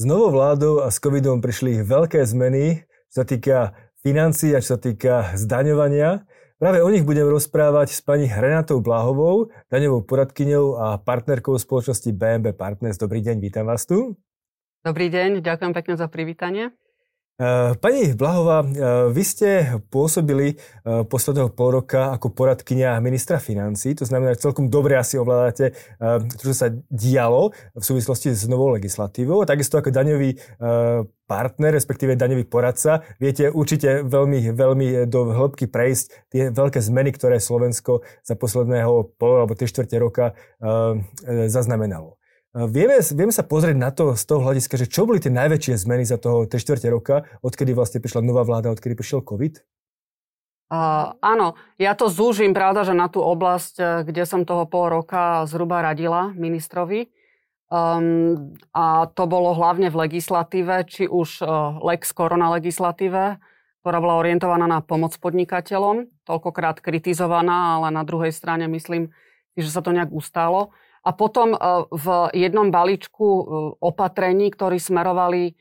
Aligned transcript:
S 0.00 0.08
novou 0.08 0.32
vládou 0.32 0.80
a 0.80 0.88
s 0.88 0.96
covidom 0.96 1.44
prišli 1.44 1.84
veľké 1.84 2.24
zmeny, 2.24 2.88
čo 3.12 3.20
sa 3.20 3.24
týka 3.28 3.76
financií 4.00 4.56
a 4.56 4.64
čo 4.64 4.72
sa 4.72 4.80
týka 4.80 5.36
zdaňovania. 5.36 6.24
Práve 6.56 6.80
o 6.80 6.88
nich 6.88 7.04
budem 7.04 7.28
rozprávať 7.28 7.92
s 7.92 8.00
pani 8.00 8.24
Renatou 8.24 8.80
Blahovou, 8.80 9.52
daňovou 9.68 10.00
poradkyňou 10.08 10.80
a 10.80 10.86
partnerkou 10.96 11.52
spoločnosti 11.60 12.16
BMB 12.16 12.56
Partners. 12.56 12.96
Dobrý 12.96 13.20
deň, 13.20 13.44
vítam 13.44 13.68
vás 13.68 13.84
tu. 13.84 14.16
Dobrý 14.80 15.12
deň, 15.12 15.44
ďakujem 15.44 15.72
pekne 15.76 15.94
za 16.00 16.08
privítanie. 16.08 16.72
Eh, 17.40 17.72
pani 17.80 18.12
Blahová, 18.12 18.60
eh, 18.60 18.68
vy 19.08 19.24
ste 19.24 19.80
pôsobili 19.88 20.52
eh, 20.52 21.08
posledného 21.08 21.48
pol 21.56 21.80
roka 21.80 22.12
ako 22.12 22.36
poradkynia 22.36 23.00
ministra 23.00 23.40
financí, 23.40 23.96
to 23.96 24.04
znamená, 24.04 24.36
že 24.36 24.44
celkom 24.44 24.68
dobre 24.68 25.00
asi 25.00 25.16
ovládate 25.16 25.72
čo 26.36 26.52
sa 26.52 26.68
dialo 26.90 27.52
v 27.72 27.84
súvislosti 27.84 28.36
s 28.36 28.44
novou 28.44 28.68
legislatívou. 28.76 29.46
Takisto 29.48 29.78
ako 29.78 29.92
daňový 29.92 30.36
partner, 31.24 31.70
respektíve 31.76 32.18
daňový 32.18 32.44
poradca, 32.44 33.06
viete 33.22 33.48
určite 33.48 34.02
veľmi, 34.04 34.52
veľmi 34.52 34.86
do 35.06 35.30
hĺbky 35.30 35.70
prejsť 35.70 36.04
tie 36.28 36.42
veľké 36.50 36.80
zmeny, 36.82 37.14
ktoré 37.14 37.38
Slovensko 37.38 38.02
za 38.24 38.34
posledného 38.34 39.16
pol 39.16 39.44
alebo 39.44 39.54
3 39.56 39.70
čtvrte 39.70 39.96
roka 40.00 40.36
zaznamenalo. 41.48 42.19
Vieme, 42.50 42.98
vieme 42.98 43.30
sa 43.30 43.46
pozrieť 43.46 43.78
na 43.78 43.94
to 43.94 44.18
z 44.18 44.26
toho 44.26 44.42
hľadiska, 44.42 44.74
že 44.74 44.90
čo 44.90 45.06
boli 45.06 45.22
tie 45.22 45.30
najväčšie 45.30 45.86
zmeny 45.86 46.02
za 46.02 46.18
toho 46.18 46.50
3 46.50 46.58
čtvrte 46.58 46.90
roka, 46.90 47.22
odkedy 47.46 47.70
vlastne 47.70 48.02
prišla 48.02 48.26
nová 48.26 48.42
vláda, 48.42 48.74
odkedy 48.74 48.98
prišiel 48.98 49.22
COVID? 49.22 49.62
Uh, 50.70 51.14
áno, 51.22 51.58
ja 51.78 51.94
to 51.94 52.10
zúžim, 52.10 52.50
pravda, 52.50 52.86
že 52.86 52.94
na 52.94 53.10
tú 53.10 53.22
oblasť, 53.22 53.74
eh, 53.78 53.86
kde 54.06 54.22
som 54.22 54.46
toho 54.46 54.70
pol 54.70 54.86
roka 54.86 55.46
zhruba 55.46 55.82
radila 55.82 56.30
ministrovi. 56.34 57.10
Um, 57.70 58.54
a 58.74 59.06
to 59.14 59.30
bolo 59.30 59.54
hlavne 59.54 59.86
v 59.90 60.10
legislatíve, 60.10 60.90
či 60.90 61.06
už 61.06 61.46
uh, 61.46 61.78
Lex 61.86 62.10
Korona 62.10 62.50
legislatíve, 62.58 63.38
ktorá 63.82 63.98
bola 64.02 64.18
orientovaná 64.18 64.66
na 64.66 64.82
pomoc 64.82 65.14
podnikateľom, 65.22 66.10
toľkokrát 66.26 66.82
kritizovaná, 66.82 67.78
ale 67.78 67.94
na 67.94 68.02
druhej 68.02 68.34
strane 68.34 68.66
myslím, 68.66 69.14
že 69.54 69.70
sa 69.70 69.86
to 69.86 69.94
nejak 69.94 70.10
ustálo. 70.10 70.74
A 71.00 71.10
potom 71.16 71.56
e, 71.56 71.58
v 71.88 72.06
jednom 72.36 72.68
balíčku 72.68 73.24
e, 73.24 73.44
opatrení, 73.80 74.52
ktorí 74.52 74.76
smerovali 74.76 75.42
e, 75.48 75.52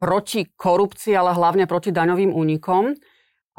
proti 0.00 0.48
korupcii, 0.48 1.12
ale 1.12 1.36
hlavne 1.36 1.68
proti 1.68 1.92
daňovým 1.92 2.32
únikom. 2.32 2.96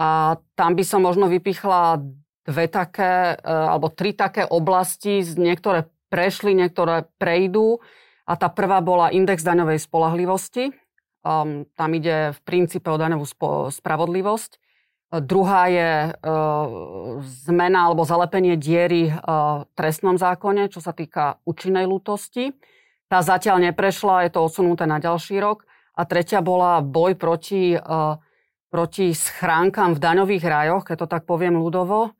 A 0.01 0.41
tam 0.57 0.71
by 0.73 0.81
som 0.81 1.05
možno 1.05 1.29
vypichla 1.29 2.01
dve 2.41 2.65
také, 2.65 3.37
alebo 3.45 3.93
tri 3.93 4.17
také 4.17 4.49
oblasti, 4.49 5.21
niektoré 5.21 5.85
prešli, 6.09 6.57
niektoré 6.57 7.05
prejdú. 7.21 7.77
A 8.25 8.33
tá 8.33 8.49
prvá 8.49 8.81
bola 8.81 9.13
index 9.13 9.45
daňovej 9.45 9.77
spolahlivosti. 9.77 10.73
Tam 11.77 11.89
ide 11.93 12.33
v 12.33 12.39
princípe 12.41 12.89
o 12.89 12.97
daňovú 12.97 13.29
spravodlivosť. 13.69 14.60
Druhá 15.11 15.67
je 15.67 15.91
e, 16.07 16.11
zmena 17.43 17.91
alebo 17.91 18.07
zalepenie 18.07 18.55
diery 18.55 19.11
e, 19.11 19.13
v 19.67 19.71
trestnom 19.75 20.15
zákone, 20.15 20.71
čo 20.71 20.79
sa 20.79 20.95
týka 20.95 21.35
účinnej 21.43 21.83
lutosti. 21.83 22.55
Tá 23.11 23.19
zatiaľ 23.19 23.59
neprešla, 23.59 24.23
je 24.23 24.31
to 24.31 24.47
odsunuté 24.47 24.87
na 24.87 25.03
ďalší 25.03 25.43
rok. 25.43 25.67
A 25.99 26.07
tretia 26.07 26.39
bola 26.39 26.79
boj 26.79 27.19
proti, 27.19 27.75
e, 27.75 27.79
proti 28.71 29.11
schránkam 29.11 29.99
v 29.99 29.99
daňových 29.99 30.45
rajoch, 30.47 30.87
keď 30.87 31.03
to 31.03 31.07
tak 31.11 31.27
poviem 31.27 31.59
ľudovo. 31.59 32.15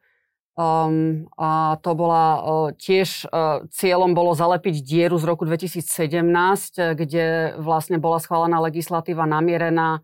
Um, 0.51 1.31
a 1.39 1.79
to 1.79 1.95
bola 1.95 2.25
uh, 2.35 2.41
tiež 2.75 3.23
uh, 3.31 3.63
cieľom 3.71 4.11
bolo 4.11 4.35
zalepiť 4.35 4.83
dieru 4.83 5.15
z 5.15 5.23
roku 5.23 5.47
2017, 5.47 6.91
kde 6.99 7.55
vlastne 7.55 7.95
bola 8.03 8.19
schválená 8.19 8.59
legislatíva 8.59 9.23
namierená 9.23 10.03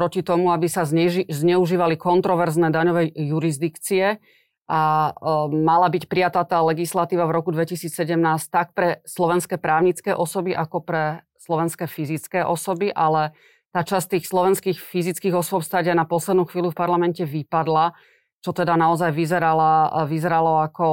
proti 0.00 0.24
tomu, 0.24 0.48
aby 0.48 0.64
sa 0.64 0.88
zneži, 0.88 1.28
zneužívali 1.28 2.00
kontroverzné 2.00 2.72
daňové 2.72 3.12
jurisdikcie 3.12 4.16
a 4.64 4.80
e, 4.80 5.12
mala 5.52 5.92
byť 5.92 6.08
prijatá 6.08 6.40
tá 6.48 6.64
legislatíva 6.64 7.28
v 7.28 7.36
roku 7.36 7.52
2017 7.52 8.16
tak 8.48 8.72
pre 8.72 9.04
slovenské 9.04 9.60
právnické 9.60 10.16
osoby, 10.16 10.56
ako 10.56 10.80
pre 10.80 11.20
slovenské 11.36 11.84
fyzické 11.84 12.40
osoby, 12.40 12.88
ale 12.88 13.36
tá 13.76 13.84
časť 13.84 14.16
tých 14.16 14.24
slovenských 14.24 14.80
fyzických 14.80 15.36
osôb 15.36 15.60
stade 15.60 15.92
na 15.92 16.08
poslednú 16.08 16.48
chvíľu 16.48 16.72
v 16.72 16.80
parlamente 16.80 17.20
vypadla, 17.20 17.92
čo 18.40 18.56
teda 18.56 18.80
naozaj 18.80 19.12
vyzerala, 19.12 20.00
vyzeralo 20.08 20.64
ako 20.64 20.86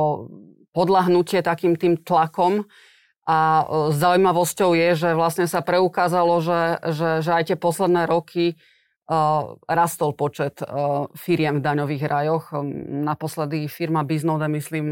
podľahnutie 0.76 1.40
takým 1.48 1.80
tým 1.80 1.96
tlakom. 2.04 2.68
A 3.24 3.40
e, 3.40 3.64
zaujímavosťou 3.96 4.76
je, 4.76 4.90
že 5.00 5.10
vlastne 5.16 5.48
sa 5.48 5.64
preukázalo, 5.64 6.44
že, 6.44 6.62
že, 6.92 7.10
že 7.24 7.32
aj 7.32 7.44
tie 7.56 7.56
posledné 7.56 8.04
roky 8.04 8.60
rastol 9.66 10.12
počet 10.14 10.60
firiem 11.16 11.60
v 11.60 11.66
daňových 11.66 12.04
rajoch. 12.06 12.52
Naposledy 13.08 13.72
firma 13.72 14.04
Biznode, 14.04 14.52
myslím, 14.52 14.92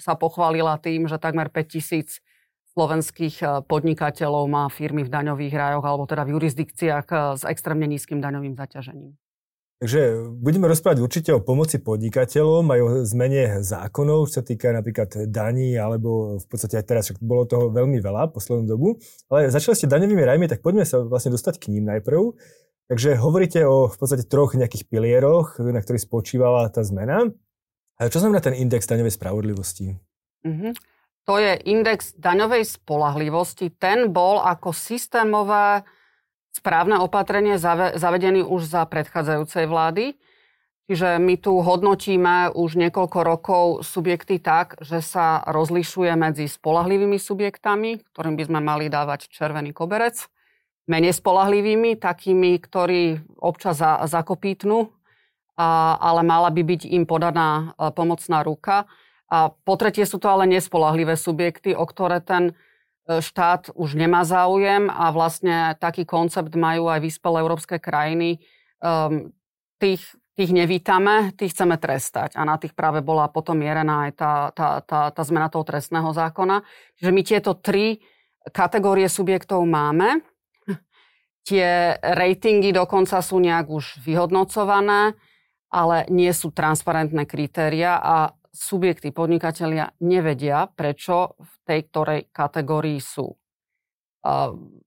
sa 0.00 0.14
pochválila 0.16 0.80
tým, 0.80 1.04
že 1.04 1.20
takmer 1.20 1.52
5000 1.52 2.24
slovenských 2.74 3.68
podnikateľov 3.70 4.50
má 4.50 4.66
firmy 4.66 5.06
v 5.06 5.12
daňových 5.12 5.54
rajoch 5.54 5.84
alebo 5.86 6.10
teda 6.10 6.26
v 6.26 6.34
jurisdikciách 6.34 7.38
s 7.38 7.42
extrémne 7.46 7.86
nízkym 7.86 8.18
daňovým 8.18 8.58
zaťažením. 8.58 9.14
Takže 9.84 10.32
budeme 10.40 10.64
rozprávať 10.70 11.04
určite 11.04 11.30
o 11.34 11.44
pomoci 11.44 11.76
podnikateľom, 11.76 12.64
aj 12.72 12.80
o 12.80 12.88
zmene 13.04 13.60
zákonov, 13.60 14.32
čo 14.32 14.40
sa 14.40 14.42
týka 14.46 14.72
napríklad 14.72 15.28
daní, 15.28 15.76
alebo 15.76 16.40
v 16.40 16.46
podstate 16.48 16.80
aj 16.80 16.86
teraz, 16.88 17.02
však 17.10 17.20
bolo 17.20 17.44
toho 17.44 17.68
veľmi 17.68 18.00
veľa 18.00 18.32
poslednú 18.32 18.64
dobu. 18.64 18.96
Ale 19.28 19.52
začali 19.52 19.76
ste 19.76 19.90
daňovými 19.90 20.24
rajmi, 20.24 20.46
tak 20.48 20.64
poďme 20.64 20.88
sa 20.88 21.04
vlastne 21.04 21.36
dostať 21.36 21.60
k 21.60 21.68
ním 21.76 21.84
najprv. 21.90 22.32
Takže 22.84 23.16
hovoríte 23.16 23.64
o 23.64 23.88
v 23.88 23.96
podstate 23.96 24.28
troch 24.28 24.52
nejakých 24.52 24.84
pilieroch, 24.86 25.56
na 25.56 25.80
ktorých 25.80 26.04
spočívala 26.04 26.68
tá 26.68 26.84
zmena. 26.84 27.32
A 27.96 28.10
čo 28.12 28.20
znamená 28.20 28.44
ten 28.44 28.58
index 28.58 28.84
daňovej 28.84 29.16
spravodlivosti? 29.16 29.96
Mm-hmm. 30.44 30.72
To 31.24 31.40
je 31.40 31.56
index 31.64 32.12
daňovej 32.20 32.68
spolahlivosti. 32.68 33.72
Ten 33.72 34.12
bol 34.12 34.44
ako 34.44 34.76
systémové 34.76 35.80
správne 36.52 37.00
opatrenie 37.00 37.56
zavedený 37.96 38.44
už 38.44 38.68
za 38.68 38.84
predchádzajúcej 38.84 39.64
vlády. 39.64 40.20
Čiže 40.84 41.16
my 41.16 41.40
tu 41.40 41.64
hodnotíme 41.64 42.52
už 42.52 42.76
niekoľko 42.76 43.18
rokov 43.24 43.64
subjekty 43.88 44.36
tak, 44.36 44.76
že 44.84 45.00
sa 45.00 45.40
rozlišuje 45.48 46.12
medzi 46.12 46.44
spolahlivými 46.44 47.16
subjektami, 47.16 48.04
ktorým 48.12 48.36
by 48.36 48.44
sme 48.44 48.60
mali 48.60 48.92
dávať 48.92 49.32
červený 49.32 49.72
koberec, 49.72 50.28
menej 50.84 51.16
spolahlivými, 51.16 51.96
takými, 51.96 52.60
ktorí 52.60 53.24
občas 53.40 53.80
za, 53.80 54.04
zakopítnu, 54.04 54.92
a, 55.56 55.96
ale 55.96 56.20
mala 56.26 56.50
by 56.50 56.62
byť 56.66 56.82
im 56.90 57.04
podaná 57.06 57.72
e, 57.78 57.88
pomocná 57.94 58.42
ruka. 58.42 58.90
A 59.30 59.48
po 59.50 59.74
tretie 59.80 60.04
sú 60.04 60.20
to 60.20 60.28
ale 60.28 60.44
nespolahlivé 60.50 61.16
subjekty, 61.16 61.72
o 61.72 61.86
ktoré 61.86 62.20
ten 62.20 62.52
e, 62.52 63.22
štát 63.22 63.72
už 63.72 63.96
nemá 63.96 64.26
záujem 64.26 64.90
a 64.90 65.14
vlastne 65.14 65.78
taký 65.78 66.04
koncept 66.04 66.52
majú 66.52 66.90
aj 66.90 67.00
vyspelé 67.00 67.36
európske 67.40 67.78
krajiny. 67.80 68.42
Um, 68.84 69.32
tých, 69.80 70.02
tých 70.36 70.50
nevítame, 70.52 71.32
tých 71.38 71.54
chceme 71.56 71.80
trestať. 71.80 72.36
A 72.36 72.42
na 72.44 72.60
tých 72.60 72.74
práve 72.76 73.00
bola 73.00 73.30
potom 73.30 73.56
mierená 73.56 74.10
aj 74.10 74.12
tá, 74.18 74.32
tá, 74.52 74.68
tá, 74.84 75.00
tá 75.14 75.22
zmena 75.24 75.48
toho 75.48 75.64
trestného 75.64 76.10
zákona. 76.12 76.66
Čiže 77.00 77.10
my 77.14 77.22
tieto 77.24 77.56
tri 77.56 78.02
kategórie 78.52 79.08
subjektov 79.08 79.64
máme. 79.64 80.33
Tie 81.44 82.00
ratingy 82.00 82.72
dokonca 82.72 83.20
sú 83.20 83.36
nejak 83.36 83.68
už 83.68 84.00
vyhodnocované, 84.00 85.12
ale 85.68 86.08
nie 86.08 86.32
sú 86.32 86.48
transparentné 86.50 87.28
kritéria 87.28 88.00
a 88.00 88.32
subjekty, 88.54 89.10
podnikatelia 89.10 89.92
nevedia, 90.00 90.70
prečo 90.70 91.36
v 91.36 91.54
tej 91.66 91.80
ktorej 91.90 92.20
kategórii 92.30 93.02
sú. 93.02 93.34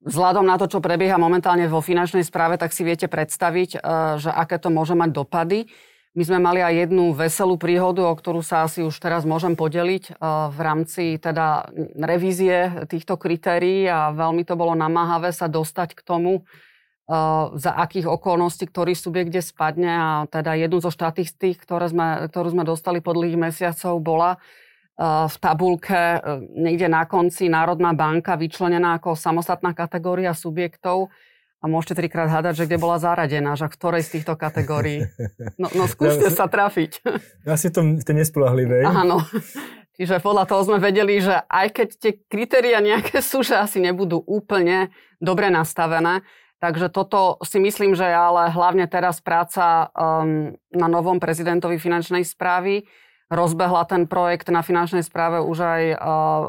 Vzhľadom 0.02 0.48
na 0.50 0.58
to, 0.58 0.66
čo 0.66 0.82
prebieha 0.82 1.22
momentálne 1.22 1.70
vo 1.70 1.84
finančnej 1.84 2.26
správe, 2.26 2.58
tak 2.58 2.74
si 2.74 2.82
viete 2.82 3.06
predstaviť, 3.06 3.84
že 4.18 4.34
aké 4.34 4.58
to 4.58 4.74
môže 4.74 4.98
mať 4.98 5.10
dopady. 5.14 5.70
My 6.18 6.26
sme 6.26 6.42
mali 6.42 6.66
aj 6.66 6.90
jednu 6.90 7.14
veselú 7.14 7.62
príhodu, 7.62 8.02
o 8.02 8.18
ktorú 8.18 8.42
sa 8.42 8.66
asi 8.66 8.82
už 8.82 8.98
teraz 8.98 9.22
môžem 9.22 9.54
podeliť 9.54 10.18
v 10.50 10.60
rámci 10.66 11.22
teda 11.22 11.70
revízie 11.94 12.90
týchto 12.90 13.22
kritérií 13.22 13.86
a 13.86 14.10
veľmi 14.10 14.42
to 14.42 14.58
bolo 14.58 14.74
namáhavé 14.74 15.30
sa 15.30 15.46
dostať 15.46 15.94
k 15.94 16.02
tomu, 16.02 16.42
za 17.54 17.72
akých 17.78 18.10
okolností 18.10 18.66
ktorý 18.66 18.98
subjekt 18.98 19.30
kde 19.30 19.46
spadne 19.46 19.94
a 19.94 20.10
teda 20.26 20.58
jednu 20.58 20.82
zo 20.82 20.90
štatistík, 20.90 21.62
ktoré 21.62 21.86
sme, 21.94 22.26
ktorú 22.34 22.50
sme 22.50 22.66
dostali 22.66 22.98
po 22.98 23.14
dlhých 23.14 23.38
mesiacov, 23.38 24.02
bola 24.02 24.42
v 25.30 25.36
tabulke 25.38 26.18
niekde 26.58 26.90
na 26.90 27.06
konci 27.06 27.46
Národná 27.46 27.94
banka 27.94 28.34
vyčlenená 28.34 28.98
ako 28.98 29.14
samostatná 29.14 29.78
kategória 29.78 30.34
subjektov 30.34 31.14
a 31.58 31.66
môžete 31.66 32.06
trikrát 32.06 32.30
hádať, 32.30 32.64
že 32.64 32.66
kde 32.70 32.78
bola 32.78 33.02
zaradená, 33.02 33.58
že 33.58 33.66
v 33.66 33.74
ktorej 33.74 34.02
z 34.06 34.20
týchto 34.20 34.38
kategórií. 34.38 35.08
No, 35.58 35.74
no 35.74 35.90
skúste 35.90 36.30
ja, 36.30 36.34
sa 36.34 36.46
trafiť. 36.46 37.02
Asi 37.50 37.74
to, 37.74 37.82
to 38.06 38.14
nespolahlivej. 38.14 38.86
Áno. 38.86 39.26
Čiže 39.98 40.22
podľa 40.22 40.46
toho 40.46 40.62
sme 40.70 40.78
vedeli, 40.78 41.18
že 41.18 41.34
aj 41.50 41.68
keď 41.74 41.88
tie 41.98 42.12
kritéria 42.30 42.78
nejaké 42.78 43.18
sú, 43.26 43.42
že 43.42 43.58
asi 43.58 43.82
nebudú 43.82 44.22
úplne 44.22 44.94
dobre 45.18 45.50
nastavené, 45.50 46.22
Takže 46.58 46.90
toto 46.90 47.38
si 47.46 47.62
myslím, 47.62 47.94
že 47.94 48.10
je 48.10 48.18
ale 48.18 48.50
hlavne 48.50 48.90
teraz 48.90 49.22
práca 49.22 49.94
um, 49.94 50.58
na 50.74 50.88
novom 50.90 51.22
prezidentovi 51.22 51.78
finančnej 51.78 52.26
správy. 52.26 52.90
Rozbehla 53.28 53.84
ten 53.84 54.08
projekt 54.08 54.48
na 54.48 54.64
finančnej 54.64 55.04
správe 55.04 55.44
už 55.44 55.58
aj 55.60 55.84
uh, 55.92 56.00
uh, 56.00 56.46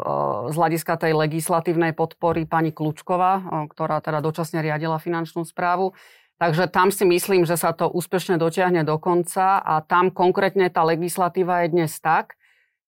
z 0.51 0.55
hľadiska 0.55 0.95
tej 0.95 1.13
legislatívnej 1.19 1.91
podpory 1.91 2.47
pani 2.47 2.71
Klučková, 2.71 3.43
uh, 3.43 3.67
ktorá 3.67 3.99
teda 3.99 4.23
dočasne 4.23 4.63
riadila 4.63 5.03
finančnú 5.03 5.43
správu. 5.43 5.99
Takže 6.39 6.71
tam 6.71 6.95
si 6.95 7.03
myslím, 7.03 7.43
že 7.43 7.59
sa 7.59 7.75
to 7.75 7.91
úspešne 7.91 8.39
dotiahne 8.39 8.87
do 8.87 8.95
konca 9.03 9.59
a 9.59 9.83
tam 9.83 10.15
konkrétne 10.15 10.71
tá 10.71 10.87
legislatíva 10.87 11.67
je 11.67 11.75
dnes 11.75 11.91
tak, 11.99 12.39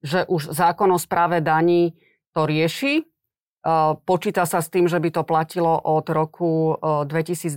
že 0.06 0.22
už 0.30 0.54
zákon 0.54 0.86
o 0.94 0.98
správe 1.02 1.42
daní 1.42 1.98
to 2.30 2.46
rieši, 2.46 3.10
Počíta 4.08 4.48
sa 4.48 4.64
s 4.64 4.72
tým, 4.72 4.88
že 4.88 4.96
by 4.96 5.12
to 5.12 5.22
platilo 5.28 5.76
od 5.76 6.08
roku 6.08 6.80
2022 6.80 7.52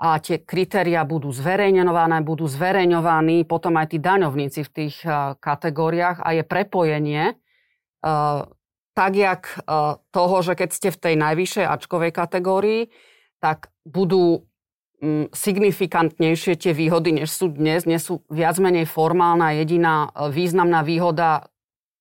a 0.00 0.16
tie 0.16 0.40
kritéria 0.40 1.04
budú 1.04 1.28
zverejňované, 1.28 2.24
budú 2.24 2.48
zverejňovaní 2.48 3.44
potom 3.44 3.76
aj 3.76 3.92
tí 3.92 3.98
daňovníci 4.00 4.64
v 4.64 4.70
tých 4.72 5.04
kategóriách 5.38 6.24
a 6.24 6.40
je 6.40 6.42
prepojenie 6.42 7.36
tak, 8.96 9.12
jak 9.12 9.60
toho, 10.08 10.36
že 10.40 10.56
keď 10.56 10.70
ste 10.72 10.88
v 10.88 10.98
tej 11.04 11.14
najvyššej 11.20 11.66
Ačkovej 11.68 12.12
kategórii, 12.16 12.88
tak 13.44 13.68
budú 13.84 14.48
signifikantnejšie 15.32 16.60
tie 16.60 16.72
výhody, 16.76 17.20
než 17.20 17.32
sú 17.32 17.52
dnes. 17.52 17.88
Dnes 17.88 18.04
sú 18.04 18.20
viac 18.28 18.56
menej 18.60 18.84
formálna 18.84 19.56
jediná 19.56 20.12
významná 20.32 20.84
výhoda 20.84 21.48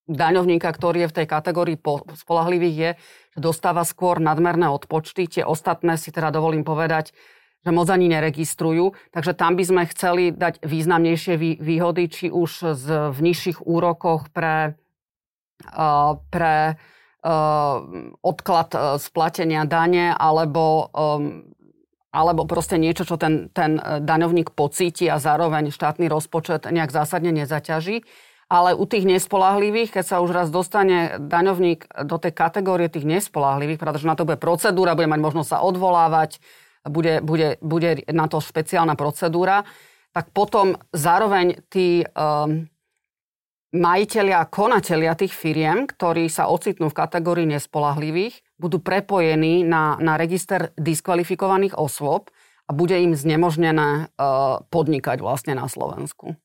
daňovníka, 0.08 0.68
ktorý 0.68 1.08
je 1.08 1.12
v 1.12 1.18
tej 1.24 1.28
kategórii 1.28 1.78
spolahlivých, 2.16 2.76
je, 2.76 2.92
že 3.36 3.40
dostáva 3.40 3.88
skôr 3.88 4.20
nadmerné 4.20 4.68
odpočty. 4.68 5.32
Tie 5.32 5.44
ostatné 5.48 5.96
si 5.96 6.12
teda 6.12 6.32
dovolím 6.32 6.68
povedať, 6.68 7.16
že 7.66 7.72
moc 7.76 7.88
ani 7.92 8.08
neregistrujú. 8.08 8.96
Takže 9.12 9.36
tam 9.36 9.60
by 9.60 9.64
sme 9.68 9.84
chceli 9.92 10.32
dať 10.32 10.64
významnejšie 10.64 11.60
výhody, 11.60 12.04
či 12.08 12.28
už 12.32 12.76
z, 12.76 12.86
v 13.12 13.20
nižších 13.20 13.68
úrokoch 13.68 14.32
pre, 14.32 14.80
uh, 15.76 16.16
pre 16.32 16.76
uh, 16.76 17.76
odklad 18.24 18.70
uh, 18.72 18.82
splatenia 18.96 19.68
dane, 19.68 20.16
alebo, 20.16 20.88
alebo 22.16 22.42
proste 22.48 22.80
niečo, 22.80 23.04
čo 23.04 23.20
ten, 23.20 23.52
ten 23.52 23.76
daňovník 23.80 24.56
pocíti 24.56 25.12
a 25.12 25.20
zároveň 25.20 25.76
štátny 25.76 26.08
rozpočet 26.08 26.68
nejak 26.72 26.96
zásadne 26.96 27.36
nezaťaží 27.36 28.08
ale 28.50 28.74
u 28.74 28.90
tých 28.90 29.06
nespolahlivých, 29.06 29.94
keď 29.94 30.06
sa 30.10 30.18
už 30.26 30.34
raz 30.34 30.50
dostane 30.50 31.22
daňovník 31.22 31.86
do 32.10 32.18
tej 32.18 32.34
kategórie 32.34 32.90
tých 32.90 33.06
nespolahlivých, 33.06 33.78
pretože 33.78 34.10
na 34.10 34.18
to 34.18 34.26
bude 34.26 34.42
procedúra, 34.42 34.98
bude 34.98 35.06
mať 35.06 35.22
možnosť 35.22 35.50
sa 35.54 35.60
odvolávať, 35.62 36.42
bude, 36.88 37.20
bude, 37.20 37.60
bude 37.60 38.06
na 38.12 38.30
to 38.32 38.40
špeciálna 38.40 38.96
procedúra, 38.96 39.66
tak 40.16 40.32
potom 40.34 40.78
zároveň 40.96 41.60
tí 41.70 42.02
um, 42.02 42.66
majiteľia 43.76 44.42
a 44.42 44.50
konatelia 44.50 45.14
tých 45.14 45.34
firiem, 45.36 45.86
ktorí 45.86 46.26
sa 46.32 46.50
ocitnú 46.50 46.90
v 46.90 46.98
kategórii 46.98 47.46
nespolahlivých, 47.46 48.42
budú 48.58 48.82
prepojení 48.82 49.62
na, 49.62 49.96
na 50.02 50.18
register 50.18 50.74
diskvalifikovaných 50.80 51.78
osôb 51.78 52.34
a 52.66 52.72
bude 52.74 52.98
im 52.98 53.14
znemožnené 53.14 54.10
uh, 54.10 54.62
podnikať 54.70 55.22
vlastne 55.22 55.54
na 55.58 55.70
Slovensku. 55.70 56.38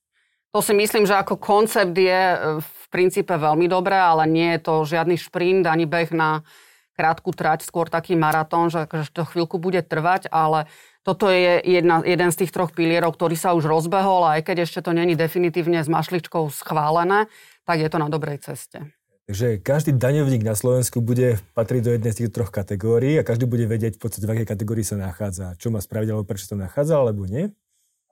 To 0.55 0.63
si 0.63 0.71
myslím, 0.71 1.03
že 1.03 1.19
ako 1.19 1.35
koncept 1.43 1.99
je 1.99 2.15
e, 2.15 2.39
v 2.63 2.85
princípe 2.87 3.35
veľmi 3.35 3.67
dobré, 3.67 3.99
ale 3.99 4.23
nie 4.31 4.55
je 4.55 4.63
to 4.63 4.87
žiadny 4.87 5.19
šprint 5.19 5.67
ani 5.67 5.83
beh 5.83 6.15
na 6.15 6.47
krátku 6.95 7.35
trať, 7.35 7.67
skôr 7.67 7.91
taký 7.91 8.15
maratón, 8.15 8.71
že, 8.71 8.87
že 8.87 9.11
to 9.11 9.27
chvíľku 9.27 9.59
bude 9.59 9.83
trvať, 9.83 10.31
ale 10.31 10.71
toto 11.05 11.29
je 11.29 11.61
jedna, 11.61 12.01
jeden 12.01 12.33
z 12.33 12.47
tých 12.47 12.55
troch 12.55 12.73
pilierov, 12.73 13.19
ktorý 13.19 13.37
sa 13.37 13.53
už 13.53 13.69
rozbehol 13.69 14.25
a 14.25 14.41
aj 14.41 14.49
keď 14.49 14.57
ešte 14.65 14.81
to 14.81 14.97
není 14.97 15.13
definitívne 15.13 15.85
s 15.85 15.91
mašličkou 15.91 16.49
schválené, 16.49 17.29
tak 17.69 17.85
je 17.85 17.89
to 17.93 18.01
na 18.01 18.09
dobrej 18.09 18.41
ceste. 18.41 18.81
Takže 19.25 19.57
každý 19.65 19.97
daňovník 19.97 20.45
na 20.45 20.53
Slovensku 20.53 21.01
bude 21.01 21.41
patriť 21.57 21.81
do 21.81 21.91
jednej 21.97 22.13
z 22.13 22.19
tých 22.25 22.33
troch 22.33 22.53
kategórií 22.53 23.17
a 23.17 23.25
každý 23.25 23.49
bude 23.49 23.65
vedieť 23.65 23.97
v 23.97 24.01
podstate, 24.05 24.29
v 24.29 24.33
akej 24.37 24.49
kategórii 24.53 24.85
sa 24.85 25.01
nachádza. 25.01 25.57
Čo 25.57 25.73
má 25.73 25.81
spraviť, 25.81 26.13
alebo 26.13 26.29
prečo 26.29 26.45
sa 26.45 26.61
nachádza, 26.61 27.01
alebo 27.01 27.25
nie? 27.25 27.49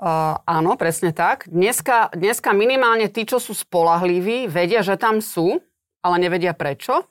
Uh, 0.01 0.41
áno, 0.49 0.73
presne 0.81 1.13
tak. 1.13 1.53
Dneska, 1.53 2.17
dneska 2.17 2.57
minimálne 2.57 3.13
tí, 3.13 3.29
čo 3.29 3.37
sú 3.37 3.53
spolahliví, 3.53 4.49
vedia, 4.49 4.81
že 4.81 4.97
tam 4.97 5.21
sú, 5.21 5.61
ale 6.01 6.17
nevedia 6.17 6.57
prečo. 6.57 7.05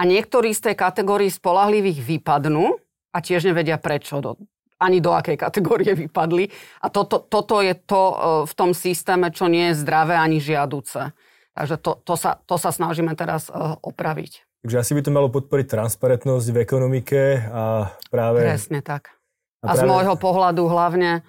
A 0.00 0.08
niektorí 0.08 0.56
z 0.56 0.72
tej 0.72 0.76
kategórii 0.80 1.28
spolahlivých 1.28 2.00
vypadnú 2.00 2.72
a 3.12 3.18
tiež 3.20 3.52
nevedia 3.52 3.76
prečo, 3.76 4.24
do, 4.24 4.40
ani 4.80 5.04
do 5.04 5.12
akej 5.12 5.36
kategórie 5.36 5.92
vypadli. 6.08 6.48
A 6.80 6.88
toto, 6.88 7.20
toto 7.20 7.60
je 7.60 7.76
to 7.76 8.00
uh, 8.00 8.14
v 8.48 8.52
tom 8.56 8.72
systéme, 8.72 9.28
čo 9.28 9.52
nie 9.52 9.76
je 9.76 9.84
zdravé 9.84 10.16
ani 10.16 10.40
žiaduce. 10.40 11.12
Takže 11.52 11.76
to, 11.76 12.00
to, 12.00 12.14
sa, 12.16 12.40
to 12.48 12.56
sa 12.56 12.72
snažíme 12.72 13.12
teraz 13.12 13.52
uh, 13.52 13.76
opraviť. 13.84 14.48
Takže 14.64 14.76
asi 14.80 14.92
by 14.96 15.00
to 15.04 15.12
malo 15.12 15.28
podporiť 15.28 15.66
transparentnosť 15.72 16.46
v 16.52 16.58
ekonomike 16.64 17.20
a 17.48 17.92
práve... 18.08 18.44
Presne 18.44 18.80
tak. 18.80 19.12
A, 19.60 19.76
práve... 19.76 19.84
z 19.84 19.88
môjho 19.88 20.16
pohľadu 20.16 20.64
hlavne 20.68 21.24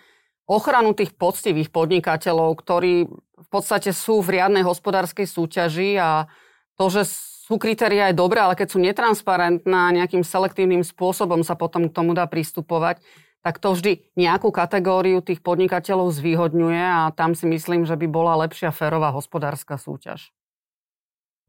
ochranu 0.47 0.91
tých 0.91 1.15
poctivých 1.15 1.71
podnikateľov, 1.71 2.59
ktorí 2.59 3.07
v 3.11 3.49
podstate 3.51 3.95
sú 3.95 4.19
v 4.19 4.39
riadnej 4.39 4.67
hospodárskej 4.67 5.27
súťaži 5.27 5.95
a 5.95 6.27
to, 6.75 6.91
že 6.91 7.07
sú 7.51 7.59
kritéria 7.59 8.07
aj 8.07 8.15
dobré, 8.15 8.39
ale 8.39 8.55
keď 8.55 8.67
sú 8.71 8.79
netransparentné 8.79 9.75
a 9.75 9.91
nejakým 9.91 10.23
selektívnym 10.23 10.87
spôsobom 10.87 11.43
sa 11.43 11.59
potom 11.59 11.91
k 11.91 11.95
tomu 11.99 12.15
dá 12.15 12.23
pristupovať, 12.23 13.03
tak 13.43 13.59
to 13.59 13.75
vždy 13.75 14.07
nejakú 14.15 14.55
kategóriu 14.55 15.19
tých 15.19 15.43
podnikateľov 15.43 16.15
zvýhodňuje 16.15 16.79
a 16.79 17.11
tam 17.11 17.35
si 17.35 17.43
myslím, 17.51 17.83
že 17.83 17.99
by 17.99 18.07
bola 18.07 18.39
lepšia 18.47 18.71
férová 18.71 19.11
hospodárska 19.11 19.75
súťaž. 19.75 20.31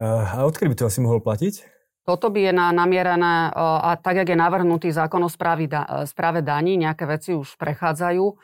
A 0.03 0.43
odkedy 0.43 0.75
by 0.75 0.77
to 0.83 0.91
asi 0.91 0.99
mohol 0.99 1.23
platiť? 1.23 1.71
Toto 2.03 2.35
by 2.35 2.51
je 2.51 2.53
na, 2.53 2.75
namierené, 2.75 3.55
a 3.55 3.95
tak, 3.95 4.27
jak 4.27 4.35
je 4.35 4.35
navrhnutý 4.35 4.91
zákon 4.91 5.23
o 5.23 5.31
správe 5.31 6.41
daní, 6.43 6.75
nejaké 6.75 7.07
veci 7.07 7.31
už 7.31 7.55
prechádzajú 7.55 8.25
um, 8.27 8.35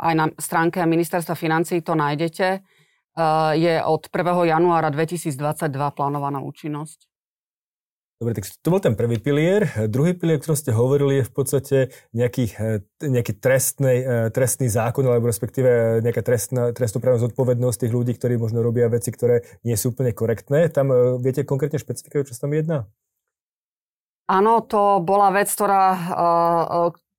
aj 0.00 0.14
na 0.16 0.26
stránke 0.40 0.80
ministerstva 0.80 1.36
financí 1.36 1.84
to 1.84 1.92
nájdete, 1.92 2.64
je 3.54 3.74
od 3.84 4.02
1. 4.10 4.50
januára 4.50 4.90
2022 4.90 5.38
plánovaná 5.94 6.42
účinnosť. 6.42 7.06
Dobre, 8.22 8.40
tak 8.40 8.46
to 8.46 8.70
bol 8.70 8.78
ten 8.78 8.94
prvý 8.94 9.18
pilier. 9.18 9.66
Druhý 9.90 10.14
pilier, 10.14 10.38
o 10.38 10.42
ktorom 10.42 10.56
ste 10.56 10.70
hovorili, 10.70 11.20
je 11.20 11.28
v 11.28 11.34
podstate 11.34 11.76
nejaký, 12.14 12.44
eh, 12.56 12.80
nejaký 13.02 13.36
trestný, 13.42 13.96
eh, 14.00 14.30
trestný 14.30 14.70
zákon, 14.70 15.02
alebo 15.02 15.26
respektíve 15.26 15.98
nejaká 15.98 16.22
trestná, 16.22 16.70
trestnoprávna 16.70 17.20
zodpovednosť 17.20 17.84
tých 17.84 17.92
ľudí, 17.92 18.12
ktorí 18.14 18.38
možno 18.38 18.62
robia 18.62 18.86
veci, 18.86 19.10
ktoré 19.10 19.42
nie 19.66 19.74
sú 19.74 19.90
úplne 19.90 20.14
korektné. 20.14 20.70
Tam 20.70 20.88
viete 21.18 21.42
konkrétne 21.42 21.76
špecifikovať, 21.76 22.30
čo 22.30 22.34
sa 22.38 22.46
tam 22.46 22.54
jedná? 22.54 22.78
Áno, 24.30 24.64
to 24.64 25.04
bola 25.04 25.28
vec, 25.34 25.52
ktorá, 25.52 25.84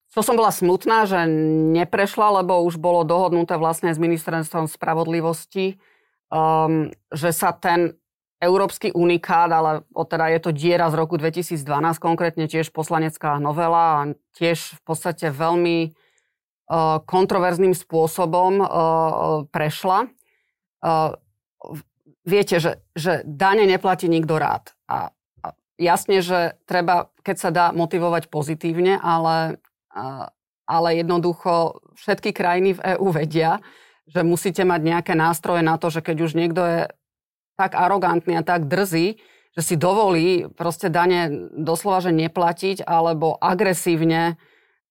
to 0.09 0.25
som 0.25 0.33
bola 0.33 0.49
smutná, 0.49 1.05
že 1.05 1.29
neprešla, 1.77 2.41
lebo 2.41 2.65
už 2.65 2.81
bolo 2.81 3.05
dohodnuté 3.05 3.61
vlastne 3.61 3.93
s 3.93 4.01
ministerstvom 4.01 4.65
spravodlivosti, 4.65 5.77
um, 6.35 6.91
že 7.15 7.31
sa 7.31 7.55
ten 7.55 7.95
európsky 8.43 8.91
unikát, 8.91 9.47
ale 9.47 9.87
teda 9.95 10.27
je 10.35 10.39
to 10.43 10.51
diera 10.51 10.91
z 10.91 10.99
roku 10.99 11.15
2012, 11.15 11.63
konkrétne 12.03 12.51
tiež 12.51 12.75
poslanecká 12.75 13.39
novela 13.39 13.83
a 13.95 14.01
tiež 14.35 14.75
v 14.75 14.81
podstate 14.83 15.31
veľmi 15.31 15.95
uh, 15.95 16.99
kontroverzným 17.07 17.71
spôsobom 17.71 18.59
uh, 18.59 18.67
prešla. 19.47 20.11
Uh, 20.83 21.15
viete, 22.27 22.59
že, 22.59 22.83
že 22.93 23.23
dane 23.23 23.63
neplatí 23.63 24.11
nikto 24.11 24.35
rád. 24.35 24.75
A, 24.91 25.15
a 25.39 25.47
jasne, 25.79 26.19
že 26.19 26.59
treba, 26.67 27.15
keď 27.23 27.35
sa 27.39 27.49
dá 27.55 27.65
motivovať 27.71 28.27
pozitívne, 28.27 28.99
ale 28.99 29.63
ale 30.65 30.97
jednoducho 31.01 31.79
všetky 31.93 32.33
krajiny 32.33 32.77
v 32.77 32.83
EÚ 32.97 33.07
vedia, 33.13 33.61
že 34.05 34.21
musíte 34.21 34.61
mať 34.61 34.81
nejaké 34.85 35.13
nástroje 35.17 35.65
na 35.65 35.81
to, 35.81 35.89
že 35.89 36.05
keď 36.05 36.17
už 36.29 36.31
niekto 36.37 36.61
je 36.61 36.79
tak 37.55 37.73
arogantný 37.73 38.37
a 38.37 38.43
tak 38.45 38.69
drzý, 38.69 39.17
že 39.55 39.61
si 39.63 39.75
dovolí 39.79 40.51
proste 40.51 40.91
dane 40.91 41.47
doslova, 41.55 42.03
že 42.03 42.11
neplatiť 42.11 42.83
alebo 42.83 43.39
agresívne, 43.39 44.35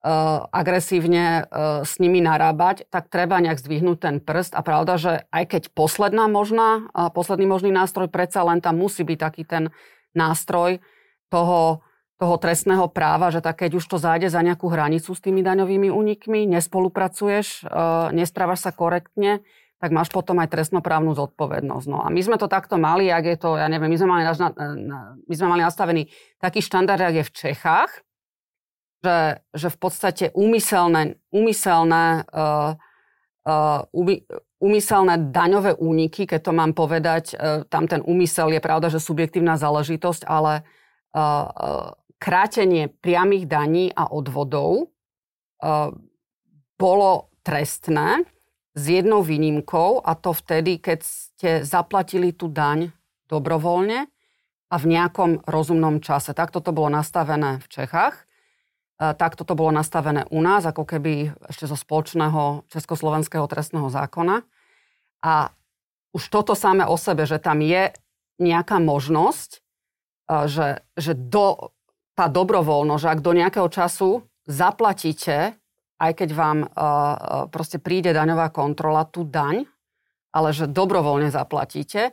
uh, 0.00 0.48
agresívne 0.48 1.44
uh, 1.44 1.84
s 1.84 2.00
nimi 2.00 2.24
narábať, 2.24 2.88
tak 2.88 3.12
treba 3.12 3.44
nejak 3.44 3.60
zdvihnúť 3.60 3.98
ten 4.00 4.16
prst. 4.24 4.56
A 4.56 4.64
pravda, 4.64 4.96
že 4.96 5.12
aj 5.28 5.44
keď 5.52 5.62
posledná 5.76 6.32
možná, 6.32 6.88
uh, 6.96 7.12
posledný 7.12 7.44
možný 7.44 7.76
nástroj, 7.76 8.08
predsa 8.08 8.40
len 8.40 8.64
tam 8.64 8.80
musí 8.80 9.04
byť 9.04 9.18
taký 9.20 9.44
ten 9.44 9.68
nástroj 10.16 10.80
toho 11.28 11.83
toho 12.14 12.38
trestného 12.38 12.86
práva, 12.86 13.34
že 13.34 13.42
tak 13.42 13.66
keď 13.66 13.82
už 13.82 13.84
to 13.90 13.98
zájde 13.98 14.30
za 14.30 14.38
nejakú 14.38 14.70
hranicu 14.70 15.10
s 15.10 15.20
tými 15.20 15.42
daňovými 15.42 15.90
únikmi, 15.90 16.46
nespolupracuješ, 16.46 17.66
e, 17.66 17.74
nesprávaš 18.14 18.62
sa 18.62 18.70
korektne, 18.70 19.42
tak 19.82 19.90
máš 19.90 20.14
potom 20.14 20.38
aj 20.38 20.48
trestnoprávnu 20.54 21.12
zodpovednosť. 21.12 21.86
No 21.90 22.06
a 22.06 22.08
my 22.08 22.20
sme 22.22 22.38
to 22.38 22.46
takto 22.46 22.78
mali, 22.78 23.10
ak 23.10 23.24
je 23.26 23.36
to, 23.36 23.58
ja 23.58 23.66
neviem, 23.66 23.90
my 23.90 23.98
sme 23.98 24.08
mali, 24.08 24.22
na, 24.24 24.48
my 25.26 25.34
sme 25.34 25.48
mali 25.50 25.62
nastavený 25.66 26.02
taký 26.38 26.62
štandard, 26.62 27.02
ak 27.02 27.14
je 27.20 27.24
v 27.26 27.34
Čechách, 27.34 27.90
že, 29.04 29.44
že 29.52 29.68
v 29.68 29.76
podstate 29.76 30.24
úmyselné, 30.32 31.20
úmyselné, 31.28 32.24
uh, 32.32 32.72
úmyselné 34.56 35.14
daňové 35.28 35.76
úniky, 35.76 36.24
keď 36.24 36.40
to 36.48 36.52
mám 36.56 36.72
povedať, 36.72 37.36
tam 37.68 37.84
ten 37.84 38.00
úmysel 38.00 38.56
je 38.56 38.64
pravda, 38.64 38.88
že 38.88 39.04
subjektívna 39.04 39.60
záležitosť, 39.60 40.24
ale 40.24 40.64
krátenie 42.24 42.88
priamých 42.88 43.44
daní 43.44 43.92
a 43.92 44.08
odvodov 44.08 44.88
uh, 44.88 45.92
bolo 46.80 47.28
trestné 47.44 48.24
s 48.72 48.84
jednou 48.88 49.20
výnimkou 49.20 50.00
a 50.00 50.16
to 50.16 50.32
vtedy, 50.32 50.80
keď 50.80 50.98
ste 51.04 51.50
zaplatili 51.62 52.32
tú 52.32 52.48
daň 52.48 52.90
dobrovoľne 53.28 54.08
a 54.72 54.76
v 54.80 54.84
nejakom 54.90 55.46
rozumnom 55.46 56.02
čase. 56.02 56.34
Takto 56.34 56.58
to 56.58 56.74
bolo 56.74 56.90
nastavené 56.90 57.62
v 57.62 57.66
Čechách. 57.70 58.26
E, 58.98 59.14
takto 59.14 59.46
to 59.46 59.54
bolo 59.54 59.70
nastavené 59.70 60.26
u 60.34 60.42
nás, 60.42 60.66
ako 60.66 60.82
keby 60.82 61.30
ešte 61.46 61.70
zo 61.70 61.78
spoločného 61.78 62.66
československého 62.66 63.46
trestného 63.46 63.86
zákona. 63.86 64.42
A 65.22 65.54
už 66.10 66.26
toto 66.26 66.58
samé 66.58 66.82
o 66.82 66.98
sebe, 66.98 67.22
že 67.22 67.38
tam 67.38 67.62
je 67.62 67.94
nejaká 68.42 68.82
možnosť, 68.82 69.62
e, 70.26 70.50
že, 70.50 70.68
že 70.98 71.14
do, 71.14 71.70
tá 72.14 72.30
dobrovoľnosť, 72.30 73.02
že 73.02 73.12
ak 73.12 73.20
do 73.20 73.32
nejakého 73.34 73.68
času 73.68 74.22
zaplatíte 74.46 75.58
aj 76.04 76.12
keď 76.18 76.30
vám 76.34 76.58
uh, 76.66 77.46
proste 77.48 77.78
príde 77.78 78.10
daňová 78.10 78.50
kontrola, 78.50 79.06
tú 79.06 79.24
daň, 79.24 79.64
ale 80.34 80.50
že 80.50 80.66
dobrovoľne 80.66 81.30
zaplatíte, 81.30 82.12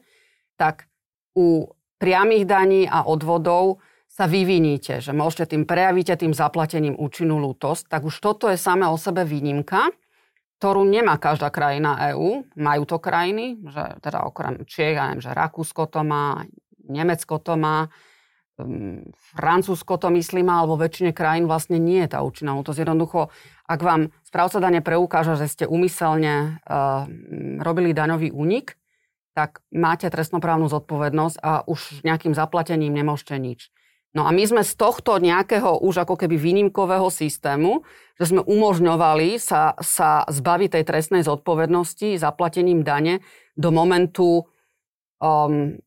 tak 0.55 0.85
u 1.33 1.65
priamých 1.97 2.45
daní 2.45 2.81
a 2.85 3.03
odvodov 3.03 3.81
sa 4.11 4.27
vyviníte, 4.27 4.99
že 4.99 5.15
môžete 5.15 5.55
tým 5.55 5.63
prejavíte 5.63 6.13
tým 6.19 6.35
zaplatením 6.35 6.99
účinnú 6.99 7.39
lútosť, 7.39 7.87
tak 7.87 8.05
už 8.05 8.15
toto 8.19 8.45
je 8.51 8.59
samé 8.59 8.85
o 8.85 8.99
sebe 8.99 9.23
výnimka, 9.23 9.89
ktorú 10.59 10.85
nemá 10.85 11.17
každá 11.17 11.49
krajina 11.49 12.11
EÚ. 12.13 12.45
Majú 12.59 12.83
to 12.85 12.97
krajiny, 13.01 13.57
že 13.65 13.97
teda 14.03 14.27
okrem 14.27 14.61
Čiech, 14.67 14.99
ja 14.99 15.09
neviem, 15.09 15.23
že 15.23 15.33
Rakúsko 15.33 15.89
to 15.89 16.05
má, 16.05 16.43
Nemecko 16.85 17.41
to 17.41 17.57
má, 17.57 17.89
Francúzsko 19.37 19.97
to 20.01 20.09
myslím, 20.13 20.51
alebo 20.51 20.79
väčšine 20.79 21.11
krajín 21.11 21.45
vlastne 21.45 21.81
nie 21.81 22.03
je 22.05 22.15
tá 22.15 22.25
účinná 22.25 22.55
lútosť. 22.57 22.83
Jednoducho 22.83 23.31
ak 23.71 23.79
vám 23.79 24.01
správca 24.27 24.59
dane 24.59 24.83
preukáže, 24.83 25.39
že 25.39 25.47
ste 25.47 25.63
umyselne 25.63 26.59
uh, 26.67 27.07
robili 27.63 27.95
daňový 27.95 28.35
únik, 28.35 28.75
tak 29.31 29.63
máte 29.71 30.11
trestnoprávnu 30.11 30.67
zodpovednosť 30.67 31.39
a 31.39 31.63
už 31.63 32.03
nejakým 32.03 32.35
zaplatením 32.35 32.91
nemôžete 32.91 33.39
nič. 33.39 33.71
No 34.11 34.27
a 34.27 34.35
my 34.35 34.43
sme 34.43 34.67
z 34.67 34.75
tohto 34.75 35.23
nejakého 35.23 35.79
už 35.87 36.03
ako 36.03 36.19
keby 36.19 36.35
výnimkového 36.35 37.07
systému, 37.07 37.87
že 38.19 38.35
sme 38.35 38.43
umožňovali 38.43 39.39
sa, 39.39 39.79
sa 39.79 40.27
zbaviť 40.27 40.75
tej 40.75 40.83
trestnej 40.83 41.23
zodpovednosti 41.23 42.19
zaplatením 42.19 42.83
dane 42.83 43.23
do 43.55 43.71
momentu, 43.71 44.51
um, 45.23 45.79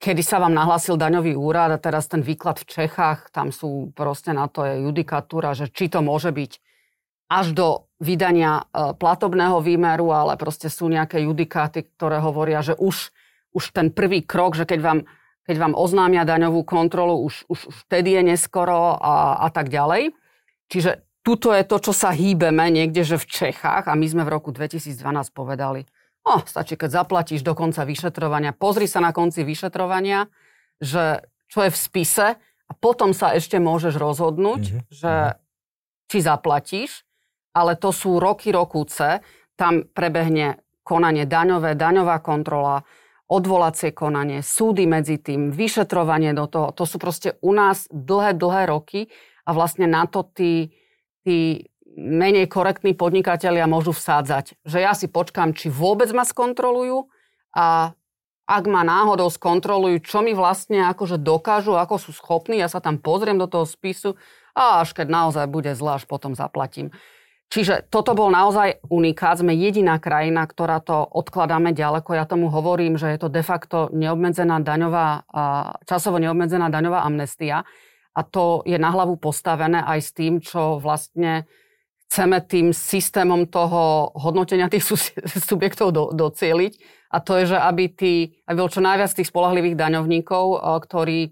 kedy 0.00 0.24
sa 0.24 0.40
vám 0.40 0.56
nahlásil 0.56 0.96
daňový 0.96 1.36
úrad 1.36 1.76
a 1.76 1.78
teraz 1.78 2.08
ten 2.08 2.24
výklad 2.24 2.56
v 2.56 2.66
Čechách, 2.66 3.28
tam 3.30 3.52
sú 3.52 3.92
proste 3.92 4.32
na 4.32 4.48
to 4.48 4.64
je 4.64 4.80
judikatúra, 4.88 5.52
že 5.52 5.68
či 5.68 5.92
to 5.92 6.00
môže 6.00 6.32
byť 6.32 6.52
až 7.30 7.46
do 7.54 7.86
vydania 8.02 8.64
e, 8.66 8.96
platobného 8.96 9.60
výmeru, 9.62 10.10
ale 10.10 10.34
proste 10.34 10.66
sú 10.66 10.90
nejaké 10.90 11.22
judikáty, 11.22 11.86
ktoré 11.86 12.18
hovoria, 12.18 12.64
že 12.64 12.74
už, 12.74 13.14
už 13.54 13.64
ten 13.70 13.92
prvý 13.94 14.24
krok, 14.24 14.58
že 14.58 14.66
keď 14.66 14.80
vám, 14.82 14.98
keď 15.46 15.56
vám 15.62 15.78
oznámia 15.78 16.26
daňovú 16.26 16.66
kontrolu, 16.66 17.22
už, 17.22 17.46
už, 17.46 17.70
už 17.70 17.76
vtedy 17.86 18.18
je 18.18 18.34
neskoro 18.34 18.98
a, 18.98 19.46
a 19.46 19.48
tak 19.52 19.70
ďalej. 19.70 20.10
Čiže 20.72 21.06
tuto 21.22 21.54
je 21.54 21.62
to, 21.62 21.76
čo 21.78 21.92
sa 21.94 22.10
hýbeme 22.10 22.66
niekde, 22.72 23.06
že 23.06 23.20
v 23.20 23.30
Čechách 23.30 23.86
a 23.86 23.94
my 23.94 24.06
sme 24.08 24.26
v 24.26 24.32
roku 24.32 24.50
2012 24.50 24.96
povedali, 25.30 25.86
o, 26.26 26.34
stačí, 26.44 26.76
keď 26.76 27.04
zaplatíš 27.04 27.40
do 27.44 27.56
konca 27.56 27.84
vyšetrovania, 27.84 28.56
pozri 28.56 28.90
sa 28.90 29.00
na 29.00 29.12
konci 29.14 29.44
vyšetrovania, 29.44 30.28
že 30.80 31.24
čo 31.50 31.66
je 31.66 31.70
v 31.72 31.78
spise 31.78 32.26
a 32.40 32.72
potom 32.78 33.12
sa 33.12 33.34
ešte 33.34 33.58
môžeš 33.58 33.98
rozhodnúť, 33.98 34.62
mm-hmm. 34.70 34.90
že 34.92 35.12
mhm. 35.12 35.36
či 36.10 36.18
zaplatíš 36.22 36.90
ale 37.54 37.74
to 37.76 37.90
sú 37.90 38.22
roky, 38.22 38.54
rokúce. 38.54 39.22
Tam 39.58 39.84
prebehne 39.84 40.62
konanie 40.86 41.26
daňové, 41.26 41.76
daňová 41.76 42.22
kontrola, 42.22 42.82
odvolacie 43.30 43.94
konanie, 43.94 44.42
súdy 44.42 44.90
medzi 44.90 45.20
tým, 45.20 45.54
vyšetrovanie 45.54 46.34
do 46.34 46.50
toho. 46.50 46.74
To 46.74 46.84
sú 46.86 46.98
proste 46.98 47.38
u 47.44 47.54
nás 47.54 47.86
dlhé, 47.92 48.34
dlhé 48.34 48.62
roky 48.66 49.06
a 49.46 49.54
vlastne 49.54 49.86
na 49.86 50.08
to 50.10 50.26
tí, 50.26 50.74
tí 51.22 51.69
menej 52.00 52.48
korektní 52.48 52.96
podnikatelia 52.96 53.68
môžu 53.68 53.92
vsádzať. 53.92 54.56
Že 54.64 54.78
ja 54.80 54.96
si 54.96 55.04
počkám, 55.12 55.52
či 55.52 55.68
vôbec 55.68 56.08
ma 56.16 56.24
skontrolujú 56.24 57.12
a 57.52 57.92
ak 58.50 58.64
ma 58.66 58.82
náhodou 58.82 59.28
skontrolujú, 59.30 60.02
čo 60.02 60.24
mi 60.24 60.32
vlastne 60.34 60.88
akože 60.88 61.20
dokážu, 61.20 61.76
ako 61.76 62.00
sú 62.00 62.10
schopní, 62.16 62.58
ja 62.58 62.66
sa 62.66 62.82
tam 62.82 62.98
pozriem 62.98 63.38
do 63.38 63.46
toho 63.46 63.62
spisu 63.62 64.18
a 64.56 64.82
až 64.82 64.96
keď 64.96 65.06
naozaj 65.06 65.46
bude 65.46 65.70
zlá, 65.76 66.00
až 66.00 66.08
potom 66.08 66.34
zaplatím. 66.34 66.90
Čiže 67.50 67.90
toto 67.90 68.14
bol 68.14 68.30
naozaj 68.30 68.78
unikát. 68.86 69.42
Sme 69.42 69.58
jediná 69.58 69.98
krajina, 69.98 70.46
ktorá 70.46 70.78
to 70.78 71.02
odkladáme 71.02 71.74
ďaleko. 71.74 72.14
Ja 72.14 72.22
tomu 72.22 72.46
hovorím, 72.46 72.94
že 72.94 73.10
je 73.10 73.18
to 73.18 73.26
de 73.26 73.42
facto 73.42 73.90
neobmedzená 73.90 74.62
daňová, 74.62 75.26
časovo 75.82 76.22
neobmedzená 76.22 76.70
daňová 76.70 77.02
amnestia. 77.02 77.66
A 78.14 78.22
to 78.22 78.62
je 78.66 78.78
na 78.78 78.94
hlavu 78.94 79.18
postavené 79.18 79.82
aj 79.82 79.98
s 79.98 80.10
tým, 80.14 80.38
čo 80.38 80.78
vlastne 80.78 81.50
chceme 82.10 82.42
tým 82.42 82.74
systémom 82.74 83.46
toho 83.46 84.10
hodnotenia 84.18 84.66
tých 84.66 84.82
subjektov 85.50 85.94
do, 85.94 86.10
docieliť. 86.10 86.98
A 87.14 87.22
to 87.22 87.38
je, 87.38 87.54
že 87.54 87.58
aby, 87.58 87.86
tí, 87.86 88.34
aby 88.50 88.58
bol 88.58 88.70
čo 88.70 88.82
najviac 88.82 89.14
tých 89.14 89.30
spolahlivých 89.30 89.78
daňovníkov, 89.78 90.62
ktorí 90.90 91.30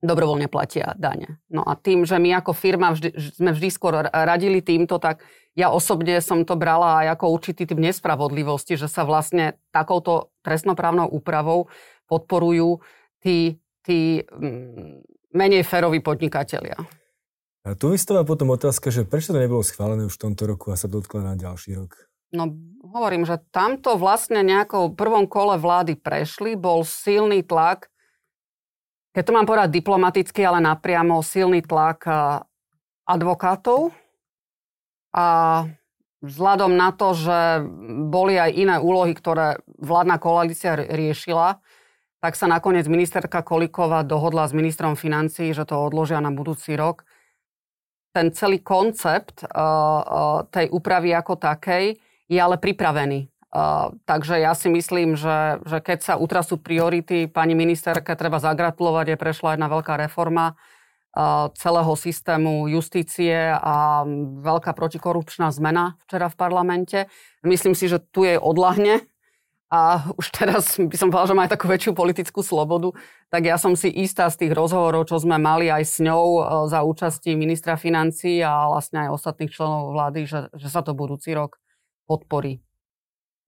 dobrovoľne 0.00 0.48
platia 0.48 0.96
dane. 0.96 1.42
No 1.52 1.60
a 1.66 1.76
tým, 1.76 2.08
že 2.08 2.16
my 2.16 2.40
ako 2.40 2.56
firma 2.56 2.94
vždy, 2.94 3.12
sme 3.36 3.52
vždy 3.52 3.68
skôr 3.68 4.08
radili 4.08 4.64
týmto, 4.64 4.96
tak 4.96 5.26
ja 5.52 5.68
osobne 5.68 6.22
som 6.24 6.46
to 6.46 6.56
brala 6.56 7.04
aj 7.04 7.20
ako 7.20 7.36
určitý 7.36 7.68
typ 7.68 7.76
nespravodlivosti, 7.76 8.80
že 8.80 8.88
sa 8.88 9.04
vlastne 9.04 9.60
takouto 9.74 10.32
trestnoprávnou 10.40 11.10
úpravou 11.10 11.68
podporujú 12.08 12.80
tí, 13.20 13.60
tí 13.84 14.24
mm, 14.24 15.04
menej 15.36 15.62
féroví 15.68 16.00
podnikatelia. 16.00 16.99
A 17.60 17.76
tu 17.76 17.92
vystáva 17.92 18.24
potom 18.24 18.48
otázka, 18.52 18.88
že 18.88 19.04
prečo 19.04 19.36
to 19.36 19.42
nebolo 19.42 19.60
schválené 19.60 20.08
už 20.08 20.16
v 20.16 20.22
tomto 20.30 20.48
roku 20.48 20.72
a 20.72 20.80
sa 20.80 20.88
dotklo 20.88 21.20
na 21.20 21.36
ďalší 21.36 21.76
rok? 21.76 22.08
No 22.32 22.48
hovorím, 22.86 23.28
že 23.28 23.42
tamto 23.52 24.00
vlastne 24.00 24.40
nejakou 24.40 24.94
prvom 24.96 25.28
kole 25.28 25.60
vlády 25.60 25.98
prešli, 25.98 26.56
bol 26.56 26.86
silný 26.86 27.44
tlak 27.44 27.90
keď 29.10 29.22
to 29.26 29.34
mám 29.34 29.46
povedať 29.46 29.74
diplomaticky, 29.74 30.40
ale 30.46 30.62
napriamo 30.62 31.18
silný 31.18 31.66
tlak 31.66 32.06
advokátov 33.02 33.90
a 35.10 35.26
vzhľadom 36.22 36.78
na 36.78 36.94
to, 36.94 37.18
že 37.18 37.66
boli 38.06 38.38
aj 38.38 38.50
iné 38.54 38.76
úlohy, 38.78 39.10
ktoré 39.18 39.58
vládna 39.82 40.22
koalícia 40.22 40.78
riešila, 40.78 41.58
tak 42.22 42.38
sa 42.38 42.46
nakoniec 42.46 42.86
ministerka 42.86 43.42
Kolíková 43.42 44.06
dohodla 44.06 44.46
s 44.46 44.54
ministrom 44.54 44.94
financí, 44.94 45.50
že 45.50 45.66
to 45.66 45.74
odložia 45.74 46.22
na 46.22 46.30
budúci 46.30 46.78
rok. 46.78 47.02
Ten 48.10 48.34
celý 48.34 48.58
koncept 48.62 49.46
uh, 49.46 49.50
uh, 49.50 50.44
tej 50.50 50.70
úpravy 50.70 51.14
ako 51.14 51.38
takej 51.38 51.98
je 52.26 52.38
ale 52.38 52.58
pripravený. 52.58 53.30
Uh, 53.50 53.94
takže 54.06 54.38
ja 54.38 54.54
si 54.54 54.70
myslím, 54.70 55.18
že, 55.18 55.58
že 55.66 55.82
keď 55.82 55.98
sa 56.02 56.14
utrasú 56.14 56.58
priority, 56.58 57.26
pani 57.26 57.58
ministerke 57.58 58.14
treba 58.14 58.38
zagratulovať, 58.38 59.14
je 59.14 59.18
prešla 59.18 59.54
jedna 59.58 59.66
veľká 59.66 59.98
reforma 59.98 60.54
celého 61.58 61.92
systému 61.98 62.70
justície 62.70 63.34
a 63.50 64.06
veľká 64.46 64.70
protikorupčná 64.78 65.50
zmena 65.50 65.98
včera 66.06 66.30
v 66.30 66.38
parlamente. 66.38 66.98
Myslím 67.42 67.74
si, 67.74 67.90
že 67.90 67.98
tu 67.98 68.22
jej 68.22 68.38
odlahne 68.38 69.09
a 69.70 70.10
už 70.18 70.26
teraz 70.34 70.74
by 70.82 70.96
som 70.98 71.14
povedala, 71.14 71.30
že 71.30 71.36
má 71.38 71.42
aj 71.46 71.54
takú 71.54 71.70
väčšiu 71.70 71.94
politickú 71.94 72.42
slobodu, 72.42 72.90
tak 73.30 73.46
ja 73.46 73.54
som 73.54 73.78
si 73.78 73.86
istá 73.86 74.26
z 74.26 74.44
tých 74.44 74.52
rozhovorov, 74.58 75.06
čo 75.06 75.22
sme 75.22 75.38
mali 75.38 75.70
aj 75.70 75.86
s 75.86 75.96
ňou 76.02 76.42
uh, 76.42 76.66
za 76.66 76.82
účasti 76.82 77.38
ministra 77.38 77.78
financí 77.78 78.42
a 78.42 78.66
vlastne 78.66 79.06
aj 79.06 79.14
ostatných 79.14 79.54
členov 79.54 79.94
vlády, 79.94 80.26
že, 80.26 80.50
že 80.58 80.66
sa 80.66 80.82
to 80.82 80.90
budúci 80.90 81.30
rok 81.38 81.62
podporí. 82.10 82.58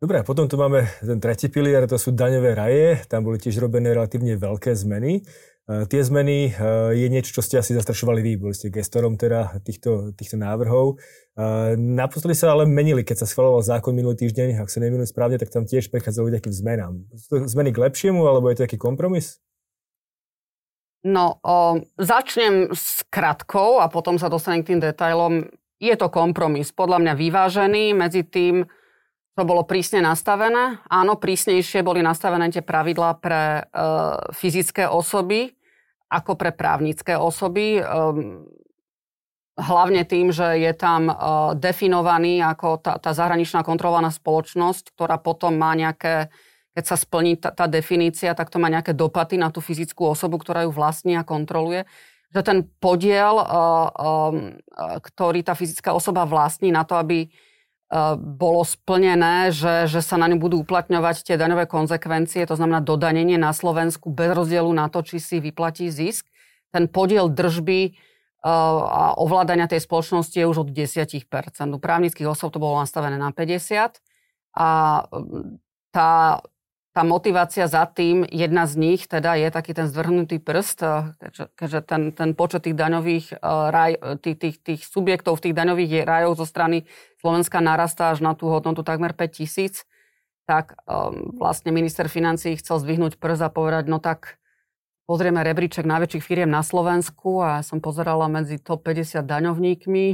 Dobre, 0.03 0.19
a 0.19 0.27
potom 0.27 0.51
tu 0.51 0.59
máme 0.59 0.87
ten 0.99 1.19
tretí 1.23 1.47
pilier, 1.47 1.87
to 1.87 1.95
sú 1.95 2.11
daňové 2.11 2.59
raje. 2.59 2.87
Tam 3.07 3.23
boli 3.23 3.39
tiež 3.39 3.63
robené 3.63 3.95
relatívne 3.95 4.35
veľké 4.35 4.75
zmeny. 4.75 5.23
Tie 5.63 6.03
zmeny 6.03 6.51
je 6.91 7.07
niečo, 7.07 7.39
čo 7.39 7.43
ste 7.47 7.63
asi 7.63 7.71
zastrašovali 7.79 8.19
vy. 8.19 8.33
Boli 8.35 8.51
ste 8.51 8.67
gestorom 8.67 9.15
teda 9.15 9.63
týchto, 9.63 10.11
týchto 10.11 10.35
návrhov. 10.35 10.99
Naposledy 11.79 12.35
sa 12.35 12.51
ale 12.51 12.67
menili, 12.67 13.07
keď 13.07 13.23
sa 13.23 13.31
schvaloval 13.31 13.63
zákon 13.63 13.95
minulý 13.95 14.19
týždeň, 14.27 14.59
ak 14.59 14.67
sa 14.67 14.83
nemýlim 14.83 15.07
správne, 15.07 15.39
tak 15.39 15.55
tam 15.55 15.63
tiež 15.63 15.87
prechádzali 15.95 16.35
nejakým 16.35 16.51
zmenám. 16.51 17.07
Zmeny 17.47 17.71
k 17.71 17.79
lepšiemu, 17.79 18.27
alebo 18.27 18.51
je 18.51 18.59
to 18.59 18.65
taký 18.67 18.75
kompromis? 18.75 19.39
No, 21.07 21.39
o, 21.47 21.79
začnem 21.95 22.75
s 22.75 23.07
kratkou 23.07 23.79
a 23.79 23.87
potom 23.87 24.19
sa 24.19 24.27
dostanem 24.27 24.67
k 24.67 24.75
tým 24.75 24.81
detailom. 24.83 25.47
Je 25.83 25.95
to 25.99 26.11
kompromis, 26.11 26.71
podľa 26.71 27.03
mňa 27.03 27.13
vyvážený 27.19 27.95
medzi 27.95 28.23
tým, 28.27 28.67
to 29.33 29.43
bolo 29.49 29.65
prísne 29.65 30.05
nastavené. 30.05 30.81
Áno, 30.93 31.17
prísnejšie 31.17 31.81
boli 31.81 32.05
nastavené 32.05 32.53
tie 32.53 32.61
pravidlá 32.61 33.17
pre 33.17 33.43
e, 33.45 33.63
fyzické 34.37 34.85
osoby 34.85 35.57
ako 36.13 36.37
pre 36.37 36.53
právnické 36.53 37.17
osoby. 37.17 37.81
E, 37.81 37.83
hlavne 39.57 40.05
tým, 40.05 40.29
že 40.37 40.61
je 40.61 40.73
tam 40.77 41.09
e, 41.09 41.15
definovaný 41.57 42.45
ako 42.45 42.85
tá, 42.85 43.01
tá 43.01 43.17
zahraničná 43.17 43.65
kontrolovaná 43.65 44.13
spoločnosť, 44.13 44.93
ktorá 44.93 45.17
potom 45.17 45.57
má 45.57 45.73
nejaké, 45.73 46.29
keď 46.77 46.85
sa 46.85 46.97
splní 47.01 47.41
tá, 47.41 47.57
tá 47.57 47.65
definícia, 47.65 48.37
tak 48.37 48.53
to 48.53 48.61
má 48.61 48.69
nejaké 48.69 48.93
dopady 48.93 49.41
na 49.41 49.49
tú 49.49 49.65
fyzickú 49.65 50.13
osobu, 50.13 50.37
ktorá 50.37 50.69
ju 50.69 50.73
vlastní 50.77 51.17
a 51.17 51.25
kontroluje 51.25 51.89
že 52.33 52.41
ten 52.41 52.65
podiel, 52.81 53.45
e, 53.45 53.45
e, 53.45 54.13
ktorý 55.05 55.45
tá 55.45 55.53
fyzická 55.53 55.93
osoba 55.93 56.25
vlastní 56.25 56.73
na 56.73 56.83
to, 56.89 56.97
aby 56.97 57.29
bolo 58.17 58.65
splnené, 58.65 59.53
že, 59.53 59.85
že 59.85 60.01
sa 60.01 60.17
na 60.17 60.25
ňu 60.25 60.41
budú 60.41 60.65
uplatňovať 60.65 61.29
tie 61.29 61.37
daňové 61.37 61.69
konsekvencie, 61.69 62.49
to 62.49 62.57
znamená 62.57 62.81
dodanenie 62.81 63.37
na 63.37 63.53
Slovensku 63.53 64.09
bez 64.09 64.33
rozdielu 64.33 64.73
na 64.73 64.89
to, 64.89 65.05
či 65.05 65.21
si 65.21 65.37
vyplatí 65.45 65.93
zisk. 65.93 66.25
Ten 66.73 66.89
podiel 66.89 67.29
držby 67.29 67.93
a 68.43 69.15
ovládania 69.23 69.71
tej 69.71 69.87
spoločnosti 69.87 70.35
je 70.35 70.49
už 70.49 70.67
od 70.67 70.69
10%. 70.75 71.23
U 71.71 71.79
právnických 71.79 72.27
osob 72.27 72.51
to 72.51 72.59
bolo 72.59 72.83
nastavené 72.83 73.15
na 73.15 73.31
50%. 73.31 74.03
A 74.59 74.69
tá 75.93 76.41
tá 76.93 77.09
motivácia 77.09 77.65
za 77.65 77.89
tým, 77.89 78.29
jedna 78.29 78.69
z 78.69 78.77
nich 78.77 79.09
teda 79.09 79.33
je 79.41 79.49
taký 79.49 79.73
ten 79.73 79.89
zdvrhnutý 79.89 80.45
prst, 80.45 80.79
eh, 80.85 81.49
keďže, 81.57 81.81
ten, 81.89 82.13
ten 82.13 82.37
počet 82.37 82.69
tých 82.69 82.77
daňových 82.77 83.41
uh, 83.41 83.73
raj, 83.73 83.97
tých, 84.21 84.37
tých, 84.37 84.57
tých 84.61 84.81
subjektov 84.85 85.41
tých 85.41 85.57
daňových 85.57 86.05
rajoch 86.05 86.37
zo 86.37 86.47
strany 86.47 86.85
Slovenska 87.25 87.65
narastá 87.65 88.13
až 88.13 88.21
na 88.21 88.37
tú 88.37 88.53
hodnotu 88.53 88.85
takmer 88.85 89.17
5 89.17 89.41
tisíc, 89.41 89.89
tak 90.45 90.77
um, 90.85 91.33
vlastne 91.41 91.73
minister 91.73 92.13
financí 92.13 92.61
chcel 92.61 92.85
zdvihnúť 92.85 93.17
prst 93.17 93.43
a 93.47 93.49
povedať, 93.49 93.89
no 93.89 93.97
tak 93.97 94.37
pozrieme 95.09 95.41
rebríček 95.41 95.89
najväčších 95.89 96.25
firiem 96.25 96.51
na 96.53 96.61
Slovensku 96.61 97.41
a 97.41 97.65
som 97.65 97.81
pozerala 97.81 98.29
medzi 98.29 98.61
top 98.61 98.85
50 98.85 99.25
daňovníkmi. 99.25 100.07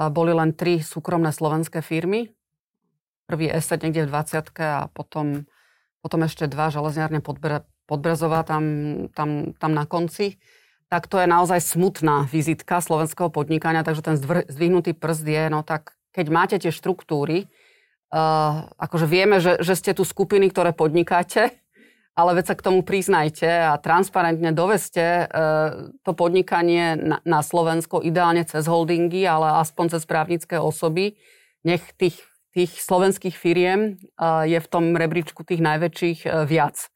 A 0.00 0.08
boli 0.08 0.32
len 0.32 0.56
tri 0.56 0.80
súkromné 0.80 1.28
slovenské 1.28 1.84
firmy. 1.84 2.32
Prvý 3.28 3.52
ESET 3.52 3.84
niekde 3.84 4.08
v 4.08 4.12
20 4.16 4.48
a 4.64 4.88
potom 4.88 5.44
potom 6.00 6.24
ešte 6.24 6.48
dva 6.48 6.72
železniarne 6.72 7.20
Podbre, 7.20 7.64
Podbrezová 7.84 8.44
tam, 8.44 8.64
tam, 9.12 9.52
tam 9.56 9.72
na 9.76 9.84
konci, 9.84 10.40
tak 10.90 11.06
to 11.06 11.22
je 11.22 11.30
naozaj 11.30 11.62
smutná 11.62 12.26
vizitka 12.26 12.82
slovenského 12.82 13.30
podnikania, 13.30 13.86
takže 13.86 14.02
ten 14.02 14.16
zdvihnutý 14.50 14.98
prst 14.98 15.22
je, 15.22 15.44
no 15.46 15.62
tak 15.62 15.94
keď 16.10 16.26
máte 16.34 16.56
tie 16.58 16.74
štruktúry, 16.74 17.46
uh, 17.46 18.66
akože 18.74 19.06
vieme, 19.06 19.38
že, 19.38 19.62
že 19.62 19.78
ste 19.78 19.94
tu 19.94 20.02
skupiny, 20.02 20.50
ktoré 20.50 20.74
podnikáte, 20.74 21.54
ale 22.18 22.30
veď 22.34 22.44
sa 22.52 22.58
k 22.58 22.66
tomu 22.66 22.82
priznajte 22.82 23.46
a 23.46 23.78
transparentne 23.78 24.50
doveste 24.50 25.30
uh, 25.30 25.94
to 26.02 26.10
podnikanie 26.10 26.98
na, 26.98 27.22
na 27.22 27.40
Slovensko, 27.40 28.02
ideálne 28.02 28.42
cez 28.42 28.66
holdingy, 28.66 29.22
ale 29.30 29.62
aspoň 29.62 29.94
cez 29.94 30.02
právnické 30.10 30.58
osoby. 30.58 31.14
Nech 31.62 31.86
tých 31.94 32.18
tých 32.50 32.82
slovenských 32.82 33.36
firiem 33.36 33.94
je 34.46 34.58
v 34.58 34.70
tom 34.70 34.98
rebríčku 34.98 35.46
tých 35.46 35.62
najväčších 35.62 36.20
e, 36.26 36.28
viac. 36.50 36.90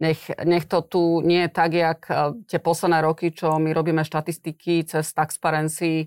Nech, 0.00 0.32
nech 0.46 0.64
to 0.64 0.80
tu 0.80 1.02
nie 1.20 1.44
je 1.44 1.50
tak, 1.50 1.70
jak 1.74 2.00
e, 2.06 2.14
tie 2.46 2.62
posledné 2.62 3.02
roky, 3.02 3.34
čo 3.34 3.58
my 3.58 3.74
robíme 3.74 4.06
štatistiky 4.06 4.86
cez 4.86 5.10
Taxparency 5.10 6.06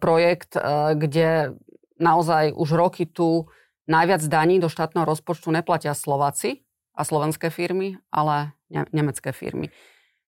projekt, 0.00 0.56
kde 0.94 1.52
naozaj 2.00 2.56
už 2.56 2.68
roky 2.74 3.06
tu 3.06 3.46
najviac 3.84 4.24
daní 4.24 4.56
do 4.58 4.72
štátneho 4.72 5.04
rozpočtu 5.04 5.52
neplatia 5.52 5.92
Slováci 5.92 6.64
a 6.96 7.04
slovenské 7.04 7.52
firmy, 7.52 8.00
ale 8.08 8.56
ne- 8.72 8.88
nemecké 8.92 9.32
firmy. 9.36 9.68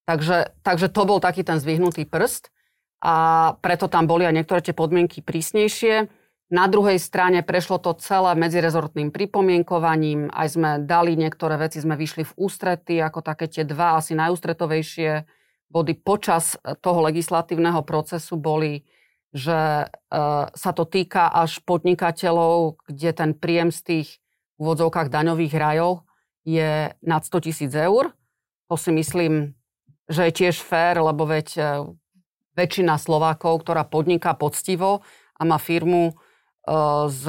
Takže, 0.06 0.54
takže 0.62 0.92
to 0.92 1.02
bol 1.02 1.18
taký 1.18 1.42
ten 1.42 1.58
zvyhnutý 1.58 2.06
prst 2.06 2.54
a 3.02 3.14
preto 3.58 3.90
tam 3.90 4.06
boli 4.06 4.22
aj 4.22 4.34
niektoré 4.36 4.60
tie 4.62 4.76
podmienky 4.76 5.24
prísnejšie. 5.24 6.06
Na 6.46 6.70
druhej 6.70 7.02
strane 7.02 7.42
prešlo 7.42 7.82
to 7.82 7.98
celé 7.98 8.38
medzirezortným 8.38 9.10
pripomienkovaním, 9.10 10.30
aj 10.30 10.48
sme 10.54 10.70
dali 10.78 11.18
niektoré 11.18 11.58
veci, 11.58 11.82
sme 11.82 11.98
vyšli 11.98 12.22
v 12.22 12.36
ústrety, 12.38 13.02
ako 13.02 13.18
také 13.18 13.50
tie 13.50 13.66
dva 13.66 13.98
asi 13.98 14.14
najústretovejšie 14.14 15.26
body 15.66 15.98
počas 15.98 16.54
toho 16.78 17.02
legislatívneho 17.02 17.82
procesu 17.82 18.38
boli, 18.38 18.86
že 19.34 19.84
e, 19.84 19.86
sa 20.54 20.70
to 20.70 20.86
týka 20.86 21.34
až 21.34 21.58
podnikateľov, 21.66 22.78
kde 22.86 23.10
ten 23.10 23.30
príjem 23.34 23.74
z 23.74 23.80
tých 23.82 24.08
úvodzovkách 24.62 25.10
daňových 25.10 25.54
rajov 25.58 26.06
je 26.46 26.94
nad 27.02 27.22
100 27.26 27.42
tisíc 27.42 27.74
eur. 27.74 28.14
To 28.70 28.78
si 28.78 28.94
myslím, 28.94 29.58
že 30.06 30.30
je 30.30 30.32
tiež 30.46 30.62
fér, 30.62 31.02
lebo 31.02 31.26
veď 31.26 31.48
e, 31.58 31.62
väčšina 32.54 33.02
Slovákov, 33.02 33.66
ktorá 33.66 33.82
podniká 33.82 34.38
poctivo 34.38 35.02
a 35.34 35.42
má 35.42 35.58
firmu, 35.58 36.14
z, 37.08 37.22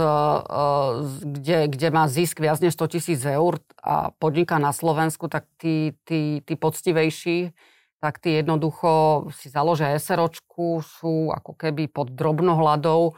z, 1.02 1.14
kde, 1.22 1.58
kde 1.70 1.88
má 1.94 2.10
zisk 2.10 2.42
viac 2.42 2.58
než 2.58 2.74
100 2.74 2.88
tisíc 2.98 3.22
eur 3.22 3.62
a 3.86 4.10
podniká 4.18 4.58
na 4.58 4.74
Slovensku, 4.74 5.30
tak 5.30 5.46
tí, 5.62 5.94
tí, 6.10 6.42
tí 6.42 6.54
poctivejší, 6.58 7.54
tak 8.02 8.18
tí 8.18 8.42
jednoducho 8.42 9.26
si 9.34 9.54
založia 9.54 9.94
SROčku, 9.94 10.82
sú 10.82 11.30
ako 11.30 11.54
keby 11.54 11.86
pod 11.86 12.14
drobnohľadou, 12.18 13.14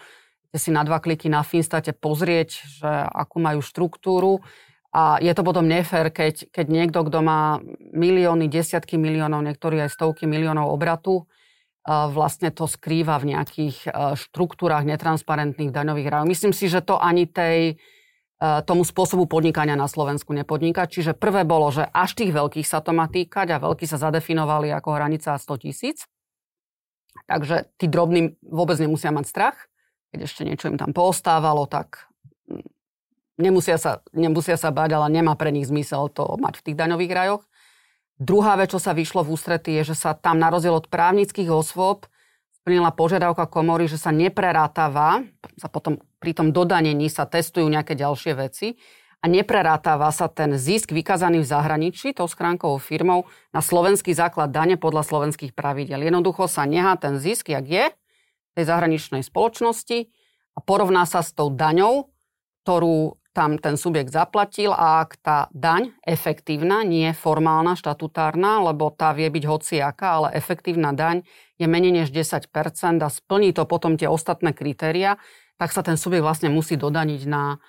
kde 0.51 0.57
si 0.59 0.75
na 0.75 0.83
dva 0.83 0.99
kliky 0.99 1.31
na 1.31 1.39
Finstate 1.39 1.95
pozrieť, 1.95 2.49
že 2.67 2.91
akú 3.15 3.39
majú 3.39 3.63
štruktúru. 3.63 4.43
A 4.89 5.21
je 5.21 5.29
to 5.37 5.45
potom 5.45 5.69
nefér, 5.69 6.09
keď, 6.09 6.49
keď 6.49 6.65
niekto, 6.67 6.99
kto 7.05 7.21
má 7.21 7.61
milióny, 7.93 8.49
desiatky 8.49 8.97
miliónov, 8.97 9.45
niektorí 9.45 9.77
aj 9.85 9.93
stovky 9.93 10.25
miliónov 10.25 10.73
obratu, 10.73 11.29
vlastne 11.89 12.53
to 12.53 12.69
skrýva 12.69 13.17
v 13.17 13.33
nejakých 13.33 13.77
e, 13.87 13.89
štruktúrach 14.13 14.85
netransparentných 14.85 15.73
daňových 15.73 16.07
rajov. 16.11 16.29
Myslím 16.29 16.53
si, 16.53 16.69
že 16.69 16.85
to 16.85 17.01
ani 17.01 17.25
tej, 17.25 17.81
e, 18.37 18.45
tomu 18.69 18.85
spôsobu 18.85 19.25
podnikania 19.25 19.73
na 19.73 19.89
Slovensku 19.89 20.29
nepodniká. 20.37 20.85
Čiže 20.85 21.17
prvé 21.17 21.47
bolo, 21.49 21.73
že 21.73 21.89
až 21.89 22.13
tých 22.13 22.29
veľkých 22.29 22.67
sa 22.67 22.85
to 22.85 22.93
má 22.93 23.09
týkať 23.09 23.57
a 23.57 23.63
veľkí 23.63 23.89
sa 23.89 23.97
zadefinovali 23.97 24.69
ako 24.69 24.89
hranica 24.93 25.33
100 25.33 25.65
tisíc. 25.65 26.05
Takže 27.25 27.65
tí 27.81 27.89
drobní 27.89 28.37
vôbec 28.45 28.77
nemusia 28.77 29.09
mať 29.09 29.25
strach. 29.25 29.57
Keď 30.13 30.19
ešte 30.25 30.41
niečo 30.45 30.69
im 30.69 30.77
tam 30.77 30.93
poostávalo, 30.93 31.65
tak 31.65 32.05
mm, 32.45 32.69
nemusia 33.41 33.81
sa, 33.81 34.05
nemusia 34.13 34.61
sa 34.61 34.69
bať, 34.69 34.93
ale 34.93 35.09
nemá 35.09 35.33
pre 35.33 35.49
nich 35.49 35.65
zmysel 35.65 36.13
to 36.13 36.37
mať 36.37 36.61
v 36.61 36.65
tých 36.69 36.77
daňových 36.77 37.13
rajoch. 37.17 37.43
Druhá 38.19 38.59
vec, 38.59 38.75
čo 38.75 38.83
sa 38.83 38.91
vyšlo 38.91 39.23
v 39.23 39.31
ústrety, 39.31 39.79
je, 39.79 39.95
že 39.95 39.95
sa 39.95 40.11
tam 40.11 40.43
na 40.43 40.51
rozdiel 40.51 40.75
od 40.75 40.91
právnických 40.91 41.47
osôb 41.47 42.03
splnila 42.51 42.91
požiadavka 42.91 43.47
komory, 43.47 43.87
že 43.87 43.95
sa 43.95 44.11
neprerátava, 44.11 45.23
sa 45.55 45.71
potom 45.71 46.03
pri 46.19 46.35
tom 46.35 46.51
dodanení 46.51 47.07
sa 47.07 47.23
testujú 47.23 47.63
nejaké 47.71 47.95
ďalšie 47.95 48.35
veci 48.35 48.75
a 49.23 49.25
neprerátava 49.31 50.11
sa 50.11 50.27
ten 50.27 50.59
zisk 50.59 50.91
vykazaný 50.91 51.43
v 51.43 51.47
zahraničí 51.47 52.11
tou 52.11 52.27
schránkovou 52.27 52.79
firmou 52.79 53.27
na 53.55 53.63
slovenský 53.63 54.11
základ 54.11 54.51
dane 54.51 54.75
podľa 54.75 55.07
slovenských 55.07 55.55
pravidel. 55.55 56.03
Jednoducho 56.03 56.51
sa 56.51 56.67
nehá 56.67 56.99
ten 56.99 57.19
zisk, 57.19 57.51
jak 57.51 57.63
je, 57.67 57.85
tej 58.55 58.63
zahraničnej 58.67 59.23
spoločnosti 59.23 60.11
a 60.55 60.59
porovná 60.59 61.07
sa 61.07 61.23
s 61.23 61.31
tou 61.31 61.51
daňou, 61.51 62.11
ktorú 62.63 63.18
tam 63.33 63.61
ten 63.61 63.77
subjekt 63.77 64.09
zaplatil 64.09 64.73
a 64.73 65.05
ak 65.05 65.21
tá 65.21 65.37
daň 65.53 65.93
efektívna, 66.01 66.81
nie 66.81 67.13
formálna, 67.13 67.77
štatutárna, 67.77 68.59
lebo 68.65 68.89
tá 68.89 69.13
vie 69.13 69.29
byť 69.29 69.43
hociaká, 69.45 70.07
ale 70.21 70.27
efektívna 70.33 70.91
daň 70.91 71.21
je 71.61 71.69
menej 71.69 72.03
než 72.03 72.07
10% 72.09 72.49
a 73.05 73.09
splní 73.09 73.53
to 73.53 73.69
potom 73.69 73.95
tie 73.95 74.09
ostatné 74.09 74.51
kritéria, 74.51 75.21
tak 75.61 75.69
sa 75.69 75.85
ten 75.85 75.99
subjekt 75.99 76.25
vlastne 76.25 76.49
musí 76.49 76.79
dodaniť 76.79 77.21
na, 77.29 77.61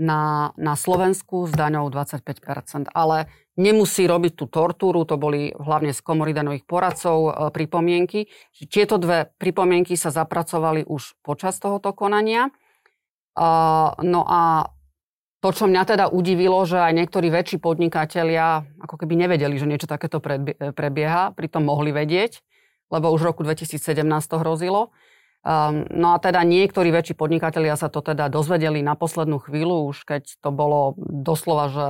na, 0.00 0.50
na 0.56 0.74
Slovensku 0.78 1.50
s 1.50 1.52
daňou 1.52 1.92
25%. 1.92 2.88
Ale 2.94 3.28
nemusí 3.60 4.08
robiť 4.08 4.32
tú 4.32 4.46
tortúru, 4.48 5.04
to 5.04 5.20
boli 5.20 5.52
hlavne 5.52 5.92
z 5.92 6.00
komory 6.00 6.32
daňových 6.32 6.64
poradcov 6.64 7.18
e, 7.18 7.30
pripomienky. 7.52 8.30
Tieto 8.70 8.96
dve 8.96 9.28
pripomienky 9.36 9.98
sa 9.98 10.08
zapracovali 10.08 10.88
už 10.88 11.20
počas 11.20 11.60
tohoto 11.60 11.92
konania. 11.92 12.48
No 14.04 14.22
a 14.28 14.68
to, 15.42 15.48
čo 15.50 15.66
mňa 15.66 15.82
teda 15.82 16.04
udivilo, 16.14 16.62
že 16.62 16.78
aj 16.78 16.94
niektorí 17.02 17.26
väčší 17.26 17.58
podnikatelia 17.58 18.62
ako 18.78 18.94
keby 18.94 19.26
nevedeli, 19.26 19.58
že 19.58 19.66
niečo 19.66 19.90
takéto 19.90 20.22
prebieha, 20.70 21.34
pritom 21.34 21.66
mohli 21.66 21.90
vedieť, 21.90 22.38
lebo 22.94 23.10
už 23.10 23.26
v 23.26 23.28
roku 23.34 23.42
2017 23.42 23.82
to 24.06 24.38
hrozilo. 24.38 24.94
Um, 25.42 25.82
no 25.90 26.14
a 26.14 26.22
teda 26.22 26.46
niektorí 26.46 26.94
väčší 26.94 27.18
podnikatelia 27.18 27.74
sa 27.74 27.90
to 27.90 27.98
teda 27.98 28.30
dozvedeli 28.30 28.78
na 28.86 28.94
poslednú 28.94 29.42
chvíľu, 29.42 29.90
už 29.90 30.06
keď 30.06 30.38
to 30.38 30.54
bolo 30.54 30.94
doslova, 31.02 31.66
že 31.66 31.86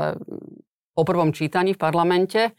po 0.97 1.05
prvom 1.05 1.37
čítaní 1.37 1.77
v 1.77 1.83
parlamente 1.85 2.57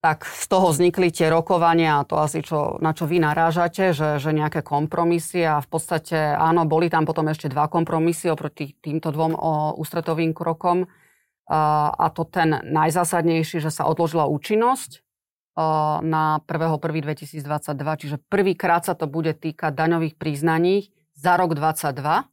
tak 0.00 0.24
z 0.24 0.48
toho 0.48 0.72
vznikli 0.72 1.12
tie 1.12 1.28
rokovania, 1.28 2.00
to 2.08 2.16
asi 2.16 2.40
čo, 2.40 2.80
na 2.80 2.96
čo 2.96 3.04
vy 3.04 3.20
narážate, 3.20 3.92
že, 3.92 4.16
že 4.16 4.32
nejaké 4.32 4.64
kompromisy 4.64 5.44
a 5.44 5.60
v 5.60 5.68
podstate 5.68 6.16
áno, 6.16 6.64
boli 6.64 6.88
tam 6.88 7.04
potom 7.04 7.28
ešte 7.28 7.52
dva 7.52 7.68
kompromisy 7.68 8.32
oproti 8.32 8.72
týmto 8.80 9.12
dvom 9.12 9.36
o, 9.36 9.76
ústretovým 9.76 10.32
krokom. 10.32 10.88
A, 11.52 11.92
a 11.92 12.06
to 12.16 12.24
ten 12.24 12.64
najzásadnejší, 12.64 13.60
že 13.60 13.68
sa 13.68 13.84
odložila 13.84 14.24
účinnosť 14.24 15.04
a, 15.60 16.00
na 16.00 16.40
1.1.2022, 16.48 18.00
čiže 18.00 18.16
prvýkrát 18.32 18.88
sa 18.88 18.96
to 18.96 19.04
bude 19.04 19.36
týkať 19.36 19.76
daňových 19.76 20.16
priznaní 20.16 20.88
za 21.12 21.36
rok 21.36 21.52
2022, 21.52 22.24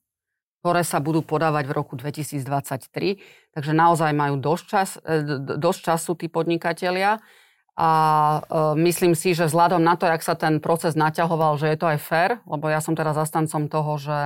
ktoré 0.63 0.81
sa 0.87 1.03
budú 1.03 1.19
podávať 1.19 1.67
v 1.67 1.73
roku 1.75 1.99
2023. 1.99 3.19
Takže 3.51 3.71
naozaj 3.75 4.15
majú 4.15 4.39
dosť, 4.39 4.63
čas, 4.71 4.89
e, 5.03 5.19
dosť 5.59 5.79
času 5.91 6.11
tí 6.15 6.31
podnikatelia. 6.31 7.19
A 7.77 7.89
e, 7.93 8.39
myslím 8.81 9.13
si, 9.13 9.37
že 9.37 9.45
vzhľadom 9.45 9.85
na 9.85 9.93
to, 9.93 10.09
jak 10.09 10.25
sa 10.25 10.33
ten 10.33 10.57
proces 10.57 10.97
naťahoval, 10.97 11.61
že 11.61 11.69
je 11.69 11.77
to 11.77 11.87
aj 11.93 11.99
fér, 12.01 12.29
lebo 12.49 12.73
ja 12.73 12.81
som 12.81 12.97
teda 12.97 13.13
zastancom 13.13 13.69
toho, 13.69 13.93
že 14.01 14.17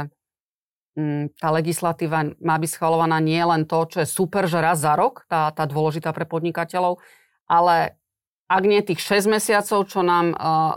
mm, 0.96 1.36
tá 1.36 1.52
legislatíva 1.52 2.32
má 2.40 2.56
byť 2.56 2.70
schvalovaná 2.72 3.20
nie 3.20 3.44
len 3.44 3.68
to, 3.68 3.84
čo 3.92 3.98
je 4.02 4.08
super, 4.08 4.48
že 4.48 4.64
raz 4.64 4.80
za 4.80 4.96
rok, 4.96 5.28
tá, 5.28 5.52
tá 5.52 5.68
dôležitá 5.68 6.16
pre 6.16 6.24
podnikateľov, 6.24 7.04
ale 7.52 8.00
ak 8.48 8.64
nie 8.68 8.80
tých 8.84 9.00
6 9.04 9.32
mesiacov, 9.32 9.88
čo 9.88 10.04
nám 10.04 10.36
uh, 10.36 10.40
uh, 10.40 10.72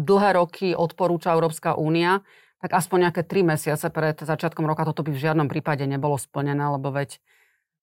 dlhé 0.00 0.40
roky 0.40 0.72
odporúča 0.72 1.36
Európska 1.36 1.76
únia, 1.76 2.24
tak 2.64 2.72
aspoň 2.72 3.08
nejaké 3.08 3.22
3 3.24 3.52
mesiace 3.56 3.86
pred 3.92 4.16
začiatkom 4.16 4.64
roka 4.64 4.88
toto 4.88 5.04
by 5.04 5.12
v 5.12 5.22
žiadnom 5.28 5.48
prípade 5.48 5.84
nebolo 5.84 6.16
splnené, 6.16 6.64
lebo 6.72 6.88
veď 6.88 7.20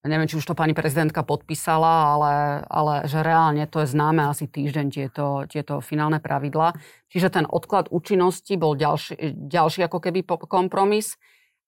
neviem, 0.05 0.29
či 0.29 0.37
už 0.37 0.45
to 0.45 0.55
pani 0.57 0.77
prezidentka 0.77 1.25
podpísala, 1.25 2.17
ale, 2.17 2.33
ale 2.69 2.93
že 3.09 3.19
reálne 3.25 3.65
to 3.65 3.81
je 3.81 3.91
známe 3.91 4.21
asi 4.25 4.45
týždeň 4.45 4.87
tieto, 4.93 5.43
tieto 5.49 5.81
finálne 5.81 6.21
pravidla. 6.21 6.77
Čiže 7.09 7.33
ten 7.33 7.45
odklad 7.49 7.89
účinnosti 7.89 8.53
bol 8.55 8.77
ďalší, 8.77 9.35
ďalší 9.49 9.85
ako 9.89 9.97
keby 9.99 10.23
kompromis. 10.45 11.17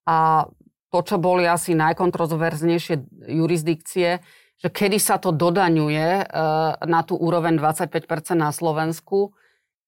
A 0.07 0.47
to, 0.87 0.99
čo 1.03 1.19
boli 1.19 1.43
asi 1.43 1.75
najkontroverznejšie 1.75 3.27
jurisdikcie, 3.27 4.23
že 4.57 4.69
kedy 4.73 4.97
sa 4.97 5.21
to 5.21 5.35
dodaňuje 5.35 6.07
e, 6.21 6.23
na 6.87 7.01
tú 7.05 7.13
úroveň 7.19 7.59
25% 7.61 8.33
na 8.33 8.49
Slovensku, 8.49 9.35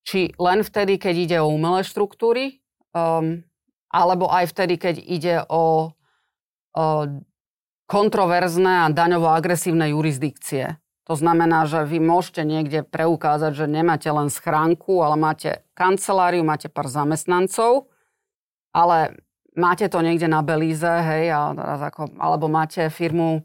či 0.05 0.33
len 0.37 0.61
vtedy, 0.61 1.01
keď 1.01 1.15
ide 1.15 1.37
o 1.41 1.49
umelé 1.49 1.81
štruktúry, 1.85 2.61
um, 2.93 3.41
alebo 3.89 4.29
aj 4.29 4.53
vtedy, 4.53 4.77
keď 4.77 4.95
ide 5.01 5.35
o, 5.49 5.93
o 6.73 6.85
kontroverzné 7.89 8.85
a 8.85 8.93
daňovo 8.93 9.33
agresívne 9.33 9.89
jurisdikcie. 9.89 10.77
To 11.09 11.17
znamená, 11.17 11.65
že 11.65 11.89
vy 11.89 11.97
môžete 11.97 12.45
niekde 12.45 12.85
preukázať, 12.85 13.57
že 13.57 13.65
nemáte 13.65 14.05
len 14.13 14.29
schránku, 14.29 15.01
ale 15.01 15.17
máte 15.17 15.65
kanceláriu, 15.73 16.45
máte 16.45 16.69
pár 16.69 16.85
zamestnancov, 16.85 17.89
ale 18.69 19.17
máte 19.57 19.89
to 19.89 20.05
niekde 20.05 20.29
na 20.29 20.45
Belize, 20.45 20.85
hej, 20.85 21.33
a 21.33 21.57
teraz 21.57 21.81
ako, 21.81 22.13
alebo 22.21 22.45
máte 22.45 22.93
firmu 22.93 23.41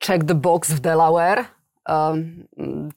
Check 0.00 0.24
the 0.24 0.32
Box 0.32 0.72
v 0.72 0.80
Delaware, 0.80 1.44
um, 1.84 2.48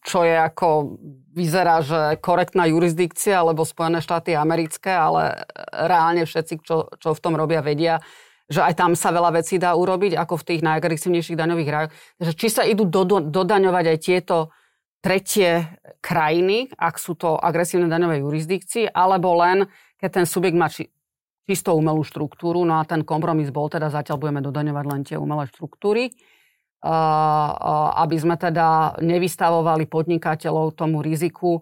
čo 0.08 0.24
je 0.24 0.40
ako, 0.40 0.96
vyzerá, 1.36 1.84
že 1.84 2.16
korektná 2.24 2.72
jurisdikcia, 2.72 3.44
alebo 3.44 3.68
Spojené 3.68 4.00
štáty 4.00 4.40
americké, 4.40 4.96
ale 4.96 5.44
reálne 5.68 6.24
všetci, 6.24 6.64
čo, 6.64 6.88
čo 6.96 7.12
v 7.12 7.20
tom 7.20 7.36
robia, 7.36 7.60
vedia, 7.60 8.00
že 8.46 8.62
aj 8.62 8.78
tam 8.78 8.94
sa 8.94 9.10
veľa 9.10 9.42
vecí 9.42 9.58
dá 9.58 9.74
urobiť, 9.74 10.14
ako 10.14 10.38
v 10.38 10.48
tých 10.54 10.62
najagresívnejších 10.62 11.38
daňových 11.38 11.72
rajoch. 11.74 11.92
Takže 12.22 12.34
či 12.38 12.48
sa 12.54 12.62
idú 12.62 12.86
do, 12.86 13.04
dodaňovať 13.26 13.86
aj 13.90 13.98
tieto 13.98 14.38
tretie 15.02 15.66
krajiny, 16.02 16.70
ak 16.74 16.98
sú 16.98 17.14
to 17.14 17.38
agresívne 17.38 17.86
daňové 17.86 18.26
jurisdikcie, 18.26 18.90
alebo 18.90 19.38
len, 19.38 19.66
keď 20.02 20.10
ten 20.22 20.26
subjekt 20.26 20.58
má 20.58 20.66
či, 20.70 20.90
čisto 21.46 21.78
umelú 21.78 22.02
štruktúru, 22.02 22.66
no 22.66 22.82
a 22.82 22.90
ten 22.90 23.06
kompromis 23.06 23.54
bol 23.54 23.70
teda, 23.70 23.94
zatiaľ 23.94 24.18
budeme 24.18 24.42
dodaňovať 24.42 24.86
len 24.90 25.02
tie 25.06 25.18
umelé 25.18 25.46
štruktúry, 25.50 26.10
aby 28.02 28.16
sme 28.18 28.38
teda 28.38 28.98
nevystavovali 29.02 29.86
podnikateľov 29.90 30.74
tomu 30.74 31.02
riziku, 31.06 31.62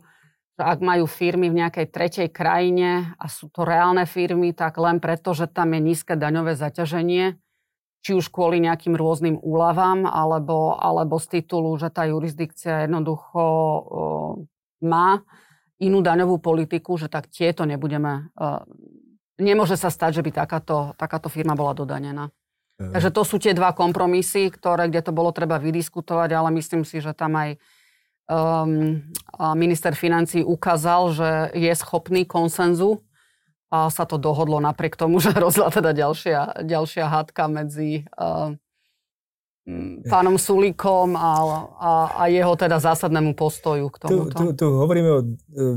ak 0.63 0.79
majú 0.79 1.03
firmy 1.03 1.51
v 1.51 1.59
nejakej 1.59 1.87
tretej 1.91 2.27
krajine 2.31 3.11
a 3.19 3.25
sú 3.27 3.51
to 3.51 3.67
reálne 3.67 4.07
firmy, 4.07 4.55
tak 4.55 4.79
len 4.79 5.03
preto, 5.03 5.35
že 5.35 5.51
tam 5.51 5.75
je 5.75 5.83
nízke 5.83 6.15
daňové 6.15 6.55
zaťaženie, 6.55 7.35
či 8.03 8.11
už 8.15 8.31
kvôli 8.31 8.59
nejakým 8.63 8.95
rôznym 8.95 9.39
úľavám, 9.39 10.07
alebo, 10.07 10.75
alebo 10.75 11.19
z 11.19 11.39
titulu, 11.39 11.75
že 11.79 11.87
tá 11.91 12.07
jurisdikcia 12.07 12.87
jednoducho 12.87 13.43
uh, 13.43 14.31
má 14.83 15.23
inú 15.79 16.03
daňovú 16.03 16.39
politiku, 16.39 16.95
že 16.99 17.07
tak 17.07 17.31
tieto 17.31 17.63
nebudeme... 17.63 18.31
Uh, 18.35 18.63
nemôže 19.39 19.79
sa 19.79 19.87
stať, 19.87 20.19
že 20.19 20.23
by 20.23 20.31
takáto, 20.35 20.91
takáto 20.99 21.31
firma 21.31 21.55
bola 21.55 21.71
dodanená. 21.71 22.31
Takže 22.91 23.13
to 23.13 23.21
sú 23.23 23.37
tie 23.37 23.53
dva 23.53 23.71
kompromisy, 23.71 24.49
ktoré, 24.49 24.89
kde 24.89 25.05
to 25.05 25.15
bolo 25.15 25.29
treba 25.29 25.61
vydiskutovať, 25.61 26.29
ale 26.33 26.49
myslím 26.57 26.83
si, 26.83 26.99
že 26.99 27.13
tam 27.13 27.37
aj 27.37 27.61
um, 28.29 29.01
minister 29.55 29.95
financí 29.95 30.43
ukázal, 30.43 31.01
že 31.13 31.29
je 31.53 31.73
schopný 31.75 32.25
konsenzu 32.25 33.03
a 33.73 33.89
sa 33.89 34.05
to 34.05 34.21
dohodlo 34.21 34.61
napriek 34.61 34.95
tomu, 34.95 35.19
že 35.23 35.33
hrozila 35.33 35.73
teda 35.73 35.91
ďalšia, 35.91 36.63
ďalšia 36.63 37.05
hádka 37.09 37.43
medzi 37.49 38.05
uh, 38.17 38.53
pánom 40.11 40.35
Sulíkom 40.35 41.15
a, 41.15 41.31
a, 41.79 41.91
a 42.19 42.23
jeho 42.27 42.51
teda 42.59 42.83
zásadnému 42.83 43.31
postoju 43.31 43.87
k 43.87 43.95
tomuto. 43.95 44.35
Tu, 44.35 44.45
tu, 44.51 44.59
tu 44.59 44.65
hovoríme 44.75 45.09
o 45.09 45.19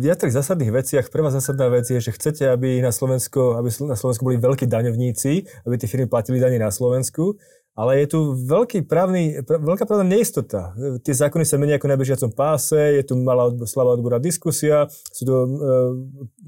viacerých 0.02 0.42
zásadných 0.42 0.74
veciach. 0.74 1.06
Prvá 1.06 1.30
zásadná 1.30 1.70
vec 1.70 1.86
je, 1.86 2.02
že 2.02 2.10
chcete, 2.10 2.50
aby 2.50 2.82
na 2.82 2.90
Slovensku, 2.90 3.54
aby 3.54 3.70
na 3.86 3.94
Slovensku 3.94 4.26
boli 4.26 4.42
veľkí 4.42 4.66
daňovníci, 4.66 5.62
aby 5.62 5.74
tie 5.78 5.86
firmy 5.86 6.10
platili 6.10 6.42
dane 6.42 6.58
na 6.58 6.74
Slovensku. 6.74 7.38
Ale 7.76 8.00
je 8.00 8.06
tu 8.08 8.20
veľký 8.32 8.88
právny, 8.88 9.44
veľká 9.44 9.84
právna 9.84 10.08
neistota. 10.08 10.72
Tie 11.04 11.12
zákony 11.12 11.44
sa 11.44 11.60
menia 11.60 11.76
ako 11.76 11.92
na 11.92 12.00
bežiacom 12.00 12.32
páse, 12.32 12.72
je 12.76 13.04
tu 13.04 13.20
malá 13.20 13.52
slabá 13.68 13.92
odborná 13.92 14.16
diskusia, 14.16 14.88
sú 15.12 15.22
to, 15.28 15.36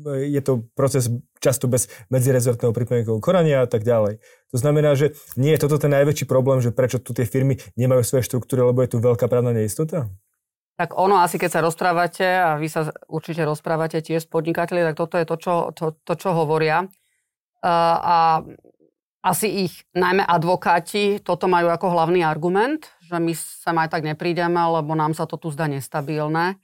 e, 0.09 0.33
je 0.33 0.41
to 0.41 0.65
proces 0.73 1.13
často 1.37 1.69
bez 1.69 1.93
medzirezortného 2.09 2.73
pripomienkového 2.73 3.21
korania 3.21 3.61
a 3.61 3.69
tak 3.69 3.85
ďalej. 3.85 4.25
To 4.51 4.57
znamená, 4.57 4.97
že 4.97 5.13
nie 5.37 5.53
je 5.53 5.61
toto 5.61 5.77
ten 5.77 5.93
najväčší 5.93 6.25
problém, 6.25 6.65
že 6.65 6.73
prečo 6.73 6.97
tu 6.97 7.13
tie 7.13 7.29
firmy 7.29 7.61
nemajú 7.77 8.01
svoje 8.09 8.25
štruktúry, 8.25 8.65
lebo 8.65 8.81
je 8.81 8.97
tu 8.97 8.99
veľká 8.99 9.29
právna 9.29 9.53
neistota? 9.53 10.09
Tak 10.79 10.95
ono 10.95 11.21
asi, 11.21 11.37
keď 11.37 11.59
sa 11.59 11.61
rozprávate, 11.61 12.25
a 12.25 12.55
vy 12.55 12.71
sa 12.71 12.89
určite 13.11 13.43
rozprávate 13.43 13.99
tiež 13.99 14.25
s 14.25 14.31
podnikateľmi, 14.31 14.87
tak 14.87 14.97
toto 14.97 15.19
je 15.19 15.27
to, 15.27 15.37
čo, 15.37 15.55
to, 15.75 15.85
to, 16.07 16.15
čo 16.15 16.31
hovoria. 16.33 16.87
A 17.67 18.47
asi 19.23 19.67
ich 19.67 19.75
najmä 19.99 20.23
advokáti 20.23 21.19
toto 21.19 21.51
majú 21.51 21.69
ako 21.75 21.91
hlavný 21.91 22.23
argument, 22.23 22.87
že 23.03 23.19
my 23.19 23.35
sa 23.35 23.75
aj 23.75 23.91
tak 23.91 24.07
neprídeme, 24.07 24.59
lebo 24.59 24.95
nám 24.95 25.13
sa 25.15 25.27
to 25.27 25.35
tu 25.35 25.51
zdá 25.51 25.67
nestabilné. 25.67 26.57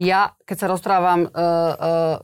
Ja, 0.00 0.32
keď 0.48 0.56
sa 0.56 0.70
rozprávam 0.72 1.20
e, 1.24 1.28
e, 1.28 1.40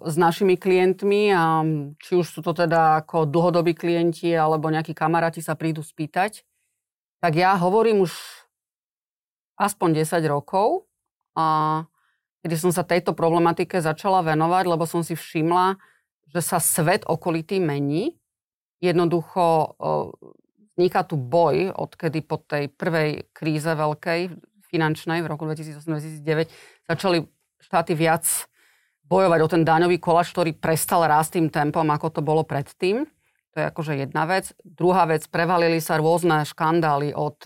s 0.09 0.16
našimi 0.16 0.57
klientmi, 0.57 1.29
a 1.29 1.61
či 2.01 2.16
už 2.16 2.25
sú 2.25 2.40
to 2.40 2.57
teda 2.57 3.05
ako 3.05 3.29
dlhodobí 3.29 3.77
klienti 3.77 4.33
alebo 4.33 4.73
nejakí 4.73 4.97
kamaráti 4.97 5.45
sa 5.45 5.53
prídu 5.53 5.85
spýtať, 5.85 6.40
tak 7.21 7.37
ja 7.37 7.53
hovorím 7.57 8.05
už 8.09 8.16
aspoň 9.61 10.05
10 10.05 10.25
rokov, 10.33 10.88
a 11.37 11.85
kedy 12.40 12.57
som 12.57 12.73
sa 12.73 12.81
tejto 12.81 13.12
problematike 13.12 13.77
začala 13.77 14.25
venovať, 14.25 14.64
lebo 14.73 14.88
som 14.88 15.05
si 15.05 15.12
všimla, 15.12 15.77
že 16.33 16.40
sa 16.40 16.57
svet 16.57 17.05
okolitý 17.05 17.61
mení 17.61 18.16
Jednoducho 18.81 19.73
vzniká 20.77 21.09
tu 21.09 21.17
boj, 21.17 21.73
odkedy 21.73 22.21
po 22.21 22.37
tej 22.37 22.69
prvej 22.69 23.33
kríze 23.33 23.73
veľkej 23.73 24.37
finančnej 24.69 25.25
v 25.25 25.31
roku 25.31 25.49
2008-2009 25.49 26.53
začali 26.85 27.25
štáty 27.62 27.97
viac 27.97 28.27
bojovať 29.07 29.41
o 29.41 29.49
ten 29.49 29.62
daňový 29.65 29.97
kolač, 29.97 30.35
ktorý 30.35 30.53
prestal 30.53 31.07
rásť 31.09 31.41
tým 31.41 31.49
tempom, 31.49 31.87
ako 31.89 32.21
to 32.21 32.21
bolo 32.21 32.45
predtým. 32.45 33.07
To 33.55 33.57
je 33.57 33.65
akože 33.73 33.93
jedna 33.97 34.29
vec. 34.29 34.53
Druhá 34.61 35.09
vec, 35.09 35.25
prevalili 35.33 35.81
sa 35.81 35.97
rôzne 35.97 36.45
škandály 36.45 37.17
od, 37.17 37.41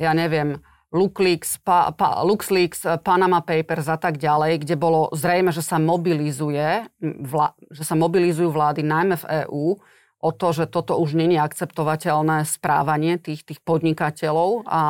ja 0.00 0.12
neviem, 0.16 0.56
LuxLeaks, 0.92 1.60
pa, 1.64 1.92
pa, 1.92 2.20
LuxLeaks, 2.24 2.84
Panama 3.04 3.44
Papers 3.44 3.88
a 3.88 3.96
tak 4.00 4.16
ďalej, 4.16 4.64
kde 4.64 4.76
bolo 4.76 5.08
zrejme, 5.12 5.52
že 5.52 5.64
sa 5.64 5.76
mobilizuje, 5.76 6.84
vla, 7.00 7.52
že 7.72 7.84
sa 7.84 7.96
mobilizujú 7.96 8.52
vlády 8.52 8.84
najmä 8.84 9.16
v 9.20 9.28
EÚ 9.44 9.76
o 10.22 10.30
to, 10.30 10.54
že 10.54 10.70
toto 10.70 10.94
už 11.02 11.18
není 11.18 11.34
akceptovateľné 11.34 12.46
správanie 12.46 13.18
tých, 13.18 13.42
tých 13.42 13.58
podnikateľov 13.66 14.70
a 14.70 14.80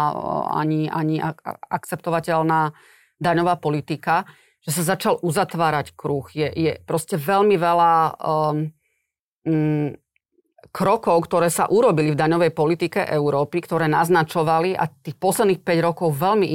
ani, 0.61 0.93
ani 0.93 1.25
akceptovateľná 1.73 2.77
daňová 3.17 3.57
politika, 3.57 4.29
že 4.61 4.77
sa 4.77 4.95
začal 4.95 5.17
uzatvárať 5.25 5.97
kruh. 5.97 6.29
Je, 6.37 6.53
je 6.53 6.73
proste 6.85 7.17
veľmi 7.17 7.57
veľa 7.57 7.93
um, 8.21 8.71
um, 9.49 9.89
krokov, 10.71 11.17
ktoré 11.27 11.49
sa 11.49 11.67
urobili 11.67 12.13
v 12.13 12.21
daňovej 12.21 12.53
politike 12.53 13.01
Európy, 13.03 13.65
ktoré 13.65 13.89
naznačovali 13.89 14.77
a 14.77 14.87
tých 14.87 15.17
posledných 15.17 15.65
5 15.65 15.89
rokov 15.89 16.09
veľmi 16.13 16.47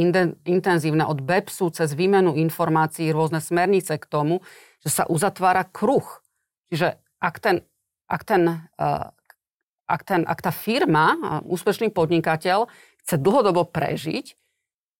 intenzívne 0.46 1.04
od 1.04 1.20
BEPSu 1.20 1.74
cez 1.74 1.98
výmenu 1.98 2.38
informácií, 2.38 3.10
rôzne 3.10 3.42
smernice 3.42 3.98
k 3.98 4.06
tomu, 4.06 4.46
že 4.86 4.90
sa 4.90 5.04
uzatvára 5.10 5.66
kruh. 5.66 6.06
Čiže 6.72 7.02
ak 7.18 7.36
ten 7.42 7.56
ak, 8.08 8.22
ten, 8.24 8.67
eh, 8.80 9.08
ak, 9.88 10.02
ten, 10.04 10.22
ak 10.24 10.39
tá 10.41 10.52
firma, 10.52 11.15
eh, 11.15 11.20
úspešný 11.48 11.91
podnikateľ, 11.91 12.72
chce 13.04 13.15
dlhodobo 13.20 13.67
prežiť, 13.67 14.36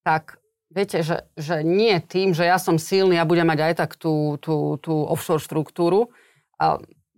tak 0.04 0.40
viete, 0.72 1.04
že, 1.04 1.28
že 1.36 1.64
nie 1.64 2.00
tým, 2.00 2.32
že 2.32 2.48
ja 2.48 2.60
som 2.60 2.80
silný 2.80 3.20
a 3.20 3.28
budem 3.28 3.48
mať 3.48 3.60
aj 3.72 3.74
tak 3.76 3.92
tú, 4.00 4.40
tú, 4.40 4.80
tú 4.80 4.94
offshore 4.94 5.44
štruktúru. 5.44 6.12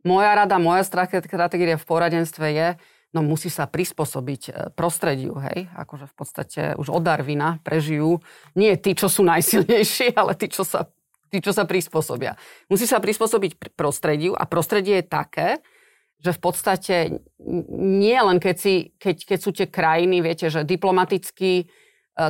Moja 0.05 0.31
rada, 0.31 0.57
moja 0.57 0.81
stratégia 0.87 1.77
v 1.77 1.85
poradenstve 1.85 2.47
je, 2.49 2.67
no 3.13 3.25
musí 3.25 3.49
sa 3.49 3.65
prispôsobiť 3.65 4.41
eh, 4.49 4.53
prostrediu, 4.73 5.37
hej, 5.41 5.67
akože 5.73 6.05
v 6.09 6.15
podstate 6.15 6.61
už 6.77 6.93
od 6.93 7.03
Darwina 7.03 7.57
prežijú 7.65 8.21
nie 8.53 8.73
tí, 8.77 8.93
čo 8.93 9.09
sú 9.09 9.25
najsilnejší, 9.25 10.13
ale 10.19 10.37
tí, 10.37 10.47
čo 10.49 10.61
sa, 10.63 10.87
tí, 11.33 11.41
čo 11.41 11.51
sa 11.53 11.65
prispôsobia. 11.65 12.37
Musí 12.69 12.85
sa 12.85 13.01
prispôsobiť 13.01 13.73
prostrediu 13.73 14.37
a 14.37 14.45
prostredie 14.45 15.01
je 15.01 15.05
také, 15.05 15.49
že 16.19 16.35
v 16.35 16.39
podstate 16.39 16.95
nie 17.79 18.19
len 18.19 18.43
keď, 18.43 18.55
si, 18.59 18.91
keď, 18.99 19.15
keď 19.23 19.39
sú 19.39 19.51
tie 19.55 19.67
krajiny, 19.71 20.19
viete, 20.19 20.51
že 20.51 20.67
diplomaticky 20.67 21.63
e, 21.63 21.65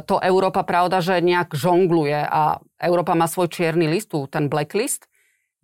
to 0.06 0.22
Európa 0.22 0.62
pravda, 0.62 1.02
že 1.02 1.18
nejak 1.18 1.58
žongluje 1.58 2.22
a 2.22 2.62
Európa 2.78 3.18
má 3.18 3.26
svoj 3.26 3.50
čierny 3.50 3.90
list, 3.90 4.14
ten 4.30 4.46
blacklist, 4.46 5.10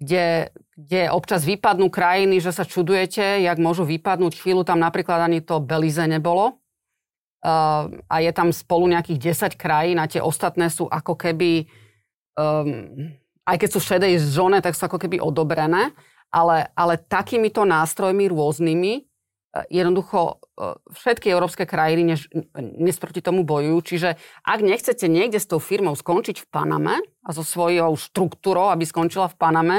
kde, 0.01 0.49
kde 0.73 1.13
občas 1.13 1.45
vypadnú 1.45 1.93
krajiny, 1.93 2.41
že 2.41 2.49
sa 2.49 2.65
čudujete, 2.65 3.45
jak 3.45 3.61
môžu 3.61 3.85
vypadnúť. 3.85 4.41
Chvíľu 4.41 4.65
tam 4.65 4.81
napríklad 4.81 5.21
ani 5.21 5.45
to 5.45 5.61
Belize 5.61 6.01
nebolo. 6.09 6.57
Uh, 7.45 8.01
a 8.09 8.25
je 8.25 8.33
tam 8.33 8.49
spolu 8.49 8.89
nejakých 8.89 9.53
10 9.53 9.53
krajín 9.53 10.01
a 10.01 10.09
tie 10.09 10.17
ostatné 10.17 10.65
sú 10.73 10.89
ako 10.89 11.13
keby, 11.13 11.69
um, 12.33 13.13
aj 13.45 13.55
keď 13.61 13.69
sú 13.69 13.79
v 13.85 13.89
šedej 13.93 14.13
zóne, 14.17 14.65
tak 14.65 14.73
sú 14.73 14.89
ako 14.89 14.97
keby 14.97 15.21
odobrené 15.21 15.93
ale, 16.35 16.67
ale 16.75 16.99
takýmito 16.99 17.63
nástrojmi 17.63 18.27
rôznymi 18.27 18.93
e, 18.99 19.01
jednoducho 19.71 20.19
e, 20.27 20.75
všetky 20.91 21.31
európske 21.31 21.63
krajiny 21.63 22.03
než, 22.03 22.27
dnes 22.59 22.99
proti 22.99 23.23
tomu 23.23 23.47
bojujú. 23.47 23.95
Čiže 23.95 24.09
ak 24.43 24.59
nechcete 24.59 25.07
niekde 25.07 25.39
s 25.39 25.47
tou 25.47 25.63
firmou 25.63 25.95
skončiť 25.95 26.43
v 26.43 26.49
Paname 26.51 26.99
a 27.23 27.29
so 27.31 27.47
svojou 27.47 27.95
štruktúrou, 27.95 28.67
aby 28.75 28.83
skončila 28.83 29.31
v 29.31 29.39
Paname, 29.39 29.77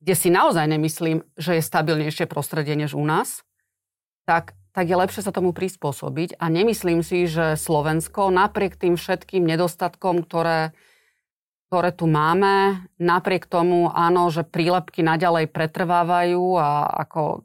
kde 0.00 0.14
si 0.16 0.32
naozaj 0.32 0.64
nemyslím, 0.64 1.20
že 1.36 1.60
je 1.60 1.62
stabilnejšie 1.62 2.24
prostredie 2.24 2.72
než 2.72 2.96
u 2.96 3.04
nás, 3.04 3.44
tak, 4.24 4.56
tak 4.72 4.88
je 4.88 4.96
lepšie 4.96 5.26
sa 5.26 5.34
tomu 5.34 5.52
prispôsobiť. 5.52 6.40
A 6.40 6.48
nemyslím 6.48 7.04
si, 7.04 7.28
že 7.28 7.58
Slovensko 7.58 8.32
napriek 8.32 8.78
tým 8.78 8.94
všetkým 8.96 9.44
nedostatkom, 9.44 10.22
ktoré, 10.24 10.72
ktoré 11.68 11.92
tu 11.92 12.08
máme. 12.08 12.80
Napriek 12.96 13.44
tomu, 13.44 13.92
áno, 13.92 14.32
že 14.32 14.40
prílepky 14.40 15.04
naďalej 15.04 15.52
pretrvávajú 15.52 16.56
a 16.56 16.88
ako 17.04 17.44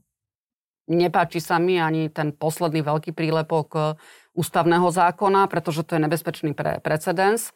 nepáči 0.88 1.44
sa 1.44 1.60
mi 1.60 1.76
ani 1.76 2.08
ten 2.08 2.32
posledný 2.32 2.84
veľký 2.88 3.12
prílepok 3.12 3.68
e, 3.76 3.80
ústavného 4.36 4.88
zákona, 4.88 5.52
pretože 5.52 5.84
to 5.84 6.00
je 6.00 6.04
nebezpečný 6.08 6.56
pre 6.58 6.82
precedens. 6.82 7.54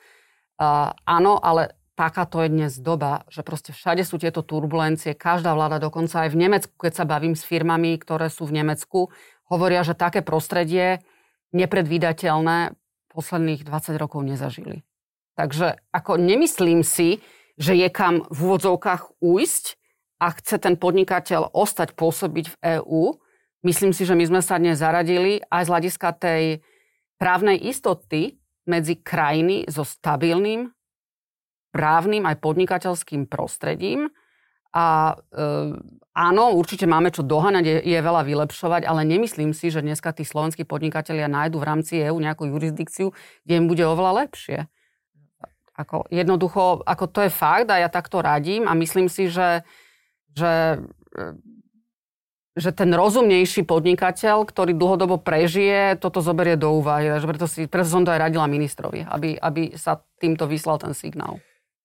Uh, 0.58 0.89
áno, 1.06 1.38
ale 1.38 1.77
takáto 1.93 2.41
je 2.41 2.49
dnes 2.49 2.73
doba, 2.82 3.25
že 3.30 3.45
proste 3.45 3.73
všade 3.73 4.01
sú 4.01 4.17
tieto 4.17 4.41
turbulencie. 4.41 5.13
Každá 5.13 5.53
vláda, 5.53 5.77
dokonca 5.77 6.25
aj 6.25 6.34
v 6.34 6.41
Nemecku, 6.45 6.73
keď 6.77 6.93
sa 6.97 7.06
bavím 7.06 7.38
s 7.38 7.45
firmami, 7.45 7.97
ktoré 8.01 8.30
sú 8.30 8.49
v 8.49 8.62
Nemecku, 8.62 9.13
hovoria, 9.49 9.86
že 9.86 9.93
také 9.93 10.25
prostredie 10.25 11.01
nepredvídateľné 11.53 12.73
posledných 13.13 13.65
20 13.65 14.01
rokov 14.01 14.21
nezažili. 14.25 14.82
Takže 15.38 15.78
ako 15.93 16.17
nemyslím 16.17 16.82
si, 16.82 17.21
že 17.62 17.78
je 17.78 17.88
kam 17.93 18.26
v 18.26 18.38
úvodzovkách 18.41 19.21
ujsť 19.21 19.65
a 20.17 20.34
chce 20.34 20.58
ten 20.58 20.73
podnikateľ 20.73 21.54
ostať 21.54 21.93
pôsobiť 21.93 22.45
v 22.50 22.56
EÚ. 22.82 23.21
Myslím 23.62 23.93
si, 23.93 24.06
že 24.06 24.17
my 24.17 24.26
sme 24.26 24.41
sa 24.41 24.58
dnes 24.58 24.82
zaradili 24.82 25.45
aj 25.54 25.69
z 25.69 25.71
hľadiska 25.71 26.10
tej 26.17 26.43
právnej 27.21 27.58
istoty 27.58 28.41
medzi 28.65 28.97
krajiny 28.97 29.69
so 29.69 29.86
stabilným 29.86 30.73
právnym 31.69 32.26
aj 32.26 32.41
podnikateľským 32.41 33.30
prostredím. 33.30 34.10
A 34.73 35.13
e, 35.13 35.45
áno, 36.17 36.43
určite 36.54 36.89
máme 36.89 37.13
čo 37.13 37.21
doháňať, 37.21 37.65
je, 37.65 37.78
je 37.93 38.00
veľa 38.02 38.26
vylepšovať, 38.26 38.86
ale 38.86 39.06
nemyslím 39.06 39.54
si, 39.54 39.69
že 39.69 39.86
dneska 39.86 40.13
tí 40.13 40.26
slovenskí 40.26 40.65
podnikatelia 40.65 41.30
nájdu 41.30 41.62
v 41.62 41.67
rámci 41.67 41.93
EÚ 42.02 42.17
nejakú 42.17 42.50
jurisdikciu, 42.50 43.13
kde 43.45 43.54
im 43.58 43.65
bude 43.69 43.86
oveľa 43.86 44.26
lepšie. 44.26 44.69
Ako 45.77 46.09
jednoducho, 46.09 46.81
ako 46.81 47.05
to 47.05 47.19
je 47.25 47.31
fakt 47.31 47.69
a 47.69 47.77
ja 47.77 47.89
takto 47.89 48.19
radím 48.19 48.65
a 48.65 48.73
myslím 48.73 49.07
si, 49.07 49.29
že, 49.29 49.61
že, 50.33 50.81
e, 51.13 51.25
že 52.57 52.73
ten 52.73 52.89
rozumnejší 52.89 53.61
podnikateľ, 53.61 54.49
ktorý 54.49 54.73
dlhodobo 54.73 55.21
prežije, 55.21 56.01
toto 56.01 56.25
zoberie 56.25 56.57
do 56.57 56.73
úvahy. 56.73 57.13
Preto, 57.21 57.45
si, 57.45 57.69
preto 57.69 57.85
som 57.85 58.01
to 58.01 58.09
aj 58.09 58.25
radila 58.25 58.49
ministrovi, 58.49 59.05
aby, 59.05 59.37
aby 59.37 59.77
sa 59.77 60.01
týmto 60.17 60.49
vyslal 60.49 60.81
ten 60.81 60.97
signál. 60.97 61.37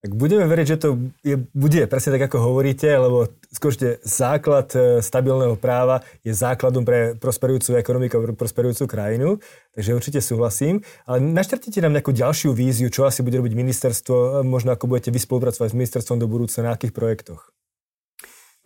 Tak 0.03 0.19
budeme 0.19 0.51
veriť, 0.51 0.67
že 0.67 0.77
to 0.83 0.89
je, 1.23 1.39
bude 1.55 1.79
presne 1.87 2.19
tak, 2.19 2.27
ako 2.27 2.51
hovoríte, 2.51 2.91
lebo 2.91 3.31
skôrte 3.55 4.03
základ 4.03 4.67
e, 4.75 4.99
stabilného 4.99 5.55
práva 5.55 6.03
je 6.27 6.35
základom 6.35 6.83
pre 6.83 7.15
prosperujúcu 7.15 7.79
ekonomiku, 7.79 8.19
pre 8.19 8.35
prosperujúcu 8.35 8.91
krajinu, 8.91 9.39
takže 9.71 9.95
určite 9.95 10.19
súhlasím. 10.19 10.83
Ale 11.07 11.23
naštartite 11.23 11.79
nám 11.79 11.95
nejakú 11.95 12.11
ďalšiu 12.11 12.51
víziu, 12.51 12.91
čo 12.91 13.07
asi 13.07 13.23
bude 13.23 13.39
robiť 13.39 13.55
ministerstvo, 13.55 14.15
e, 14.15 14.29
možno 14.43 14.75
ako 14.75 14.91
budete 14.91 15.15
vy 15.15 15.23
spolupracovať 15.23 15.71
s 15.71 15.79
ministerstvom 15.79 16.19
do 16.19 16.27
budúcna, 16.27 16.67
na 16.67 16.75
akých 16.75 16.91
projektoch? 16.91 17.55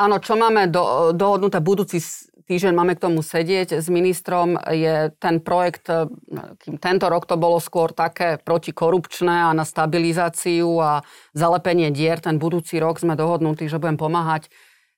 Áno, 0.00 0.16
čo 0.24 0.40
máme 0.40 0.72
do, 0.72 1.12
dohodnuté 1.12 1.60
budúci 1.60 2.00
týždeň 2.46 2.72
máme 2.72 2.94
k 2.94 3.04
tomu 3.10 3.20
sedieť 3.20 3.82
s 3.82 3.90
ministrom, 3.90 4.54
je 4.70 5.10
ten 5.18 5.42
projekt, 5.42 5.90
e, 5.90 6.06
kým 6.62 6.78
tento 6.78 7.10
rok 7.10 7.26
to 7.26 7.34
bolo 7.34 7.58
skôr 7.58 7.90
také 7.90 8.38
protikorupčné 8.38 9.50
a 9.50 9.54
na 9.54 9.66
stabilizáciu 9.66 10.78
a 10.78 11.02
zalepenie 11.34 11.90
dier, 11.90 12.22
ten 12.22 12.38
budúci 12.38 12.78
rok 12.78 13.02
sme 13.02 13.18
dohodnutí, 13.18 13.66
že 13.66 13.82
budem 13.82 13.98
pomáhať 13.98 14.48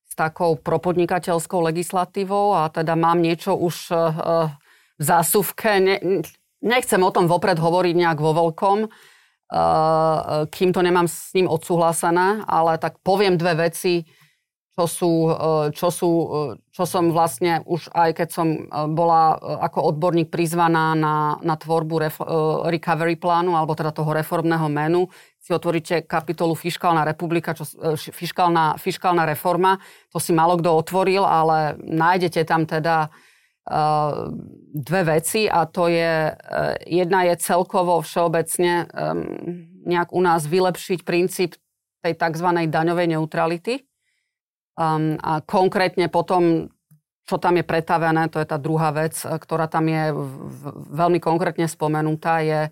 s 0.05 0.15
takou 0.15 0.61
propodnikateľskou 0.61 1.65
legislatívou 1.73 2.53
a 2.57 2.69
teda 2.69 2.93
mám 2.95 3.25
niečo 3.25 3.57
už 3.57 3.77
e, 3.91 3.95
v 4.99 5.03
zásuvke. 5.03 5.81
Ne, 5.81 5.97
nechcem 6.61 7.01
o 7.01 7.11
tom 7.11 7.27
vopred 7.27 7.57
hovoriť 7.57 7.95
nejak 7.97 8.19
vo 8.21 8.37
veľkom, 8.37 8.79
e, 8.85 8.89
kým 10.53 10.71
to 10.77 10.81
nemám 10.85 11.09
s 11.09 11.33
ním 11.33 11.49
odsúhlasené, 11.49 12.45
ale 12.45 12.77
tak 12.77 13.01
poviem 13.01 13.41
dve 13.41 13.73
veci, 13.73 14.05
čo, 14.79 14.87
sú, 14.87 15.13
e, 15.27 15.35
čo, 15.75 15.91
sú, 15.91 16.11
e, 16.15 16.63
čo 16.71 16.87
som 16.87 17.11
vlastne 17.11 17.67
už 17.67 17.91
aj 17.91 18.15
keď 18.15 18.29
som 18.31 18.47
e, 18.47 18.63
bola 18.95 19.35
ako 19.59 19.91
odborník 19.91 20.31
prizvaná 20.31 20.95
na, 20.95 21.35
na 21.43 21.59
tvorbu 21.59 21.95
ref, 21.99 22.23
recovery 22.71 23.19
plánu, 23.19 23.59
alebo 23.59 23.75
teda 23.75 23.91
toho 23.91 24.15
reformného 24.15 24.71
menu, 24.71 25.11
si 25.43 25.51
otvoríte 25.51 26.07
kapitolu 26.07 26.55
Fiskálna 26.55 27.03
republika, 27.03 27.59
čo, 27.59 27.67
fiskálna, 27.99 28.79
fiskálna 28.79 29.27
reforma, 29.27 29.83
to 30.15 30.23
si 30.23 30.31
málo 30.31 30.55
kto 30.63 30.71
otvoril, 30.71 31.27
ale 31.27 31.75
nájdete 31.83 32.47
tam 32.47 32.63
teda 32.63 33.11
dve 34.73 35.03
veci 35.05 35.45
a 35.45 35.69
to 35.69 35.93
je, 35.93 36.33
jedna 36.89 37.29
je 37.29 37.37
celkovo 37.37 38.01
všeobecne 38.01 38.89
nejak 39.85 40.09
u 40.09 40.21
nás 40.25 40.49
vylepšiť 40.49 41.05
princíp 41.05 41.53
tej 42.01 42.17
tzv. 42.17 42.49
daňovej 42.49 43.13
neutrality, 43.13 43.88
Um, 44.79 45.19
a 45.19 45.43
konkrétne 45.43 46.07
potom, 46.07 46.71
čo 47.27 47.43
tam 47.43 47.59
je 47.59 47.67
pretavené, 47.67 48.31
to 48.31 48.39
je 48.39 48.47
tá 48.47 48.63
druhá 48.63 48.95
vec, 48.95 49.19
ktorá 49.19 49.67
tam 49.67 49.91
je 49.91 50.15
v, 50.15 50.23
v, 50.23 50.63
veľmi 50.95 51.19
konkrétne 51.19 51.67
spomenutá, 51.67 52.47
je 52.47 52.71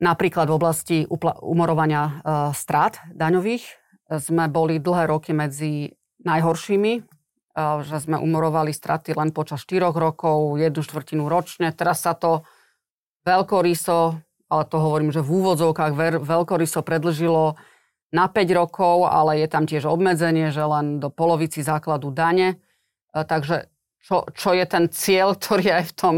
napríklad 0.00 0.48
v 0.48 0.56
oblasti 0.56 0.98
upla- 1.04 1.36
umorovania 1.44 2.02
uh, 2.08 2.12
strát 2.56 2.96
daňových. 3.12 3.68
Sme 4.08 4.48
boli 4.48 4.80
dlhé 4.80 5.04
roky 5.04 5.36
medzi 5.36 5.92
najhoršími, 6.24 6.92
uh, 7.04 7.84
že 7.84 8.00
sme 8.00 8.16
umorovali 8.16 8.72
straty 8.72 9.12
len 9.12 9.36
počas 9.36 9.68
4 9.68 9.92
rokov, 9.92 10.56
jednu 10.56 10.80
štvrtinu 10.80 11.28
ročne. 11.28 11.76
Teraz 11.76 12.08
sa 12.08 12.16
to 12.16 12.40
veľkoryso, 13.28 14.16
ale 14.48 14.62
to 14.64 14.76
hovorím, 14.80 15.12
že 15.12 15.20
v 15.20 15.44
úvodzovkách 15.44 16.24
veľkoryso 16.24 16.80
predlžilo 16.80 17.60
na 18.14 18.30
5 18.30 18.46
rokov, 18.54 19.10
ale 19.10 19.42
je 19.42 19.48
tam 19.50 19.66
tiež 19.66 19.86
obmedzenie, 19.86 20.54
že 20.54 20.62
len 20.62 21.02
do 21.02 21.10
polovici 21.10 21.62
základu 21.62 22.14
dane. 22.14 22.56
E, 23.10 23.22
takže 23.26 23.66
čo, 24.02 24.22
čo 24.30 24.54
je 24.54 24.64
ten 24.66 24.86
cieľ, 24.90 25.34
ktorý 25.38 25.82
aj 25.82 25.84
v 25.90 25.94
tom, 25.94 26.14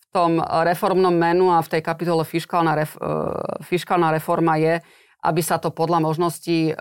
v 0.00 0.06
tom 0.12 0.40
reformnom 0.40 1.12
menu 1.12 1.52
a 1.52 1.60
v 1.60 1.78
tej 1.78 1.82
kapitole 1.84 2.24
fiskálna, 2.24 2.72
ref, 2.78 2.96
e, 2.96 3.08
fiskálna 3.64 4.14
reforma 4.14 4.56
je, 4.56 4.80
aby 5.20 5.44
sa 5.44 5.60
to 5.60 5.68
podľa 5.68 6.00
možností 6.00 6.72
e, 6.72 6.74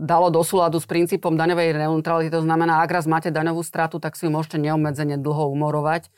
dalo 0.00 0.32
do 0.32 0.40
súladu 0.40 0.80
s 0.80 0.88
princípom 0.88 1.36
daňovej 1.36 1.76
neutrality. 1.76 2.32
To 2.32 2.40
znamená, 2.40 2.80
ak 2.80 2.90
raz 2.90 3.04
máte 3.04 3.28
daňovú 3.28 3.60
stratu, 3.60 4.00
tak 4.00 4.16
si 4.16 4.24
ju 4.24 4.32
môžete 4.32 4.56
neobmedzene 4.56 5.20
dlho 5.20 5.52
umorovať 5.52 6.08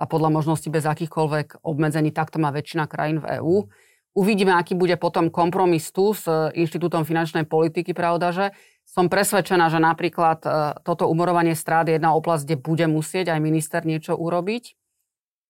a 0.00 0.06
podľa 0.06 0.30
možností 0.30 0.70
bez 0.70 0.86
akýchkoľvek 0.86 1.66
obmedzení. 1.66 2.14
Takto 2.14 2.38
má 2.38 2.54
väčšina 2.54 2.86
krajín 2.86 3.20
v 3.20 3.42
EÚ. 3.42 3.68
Uvidíme, 4.10 4.58
aký 4.58 4.74
bude 4.74 4.98
potom 4.98 5.30
kompromis 5.30 5.86
tu 5.94 6.10
s 6.10 6.26
Inštitútom 6.54 7.06
finančnej 7.06 7.46
politiky, 7.46 7.94
pravda, 7.94 8.34
že 8.34 8.46
som 8.82 9.06
presvedčená, 9.06 9.70
že 9.70 9.78
napríklad 9.78 10.42
e, 10.42 10.50
toto 10.82 11.06
umorovanie 11.06 11.54
strát 11.54 11.86
je 11.86 11.94
jedna 11.94 12.10
oblasť, 12.18 12.42
kde 12.42 12.56
bude 12.58 12.86
musieť 12.90 13.30
aj 13.30 13.38
minister 13.38 13.86
niečo 13.86 14.18
urobiť. 14.18 14.74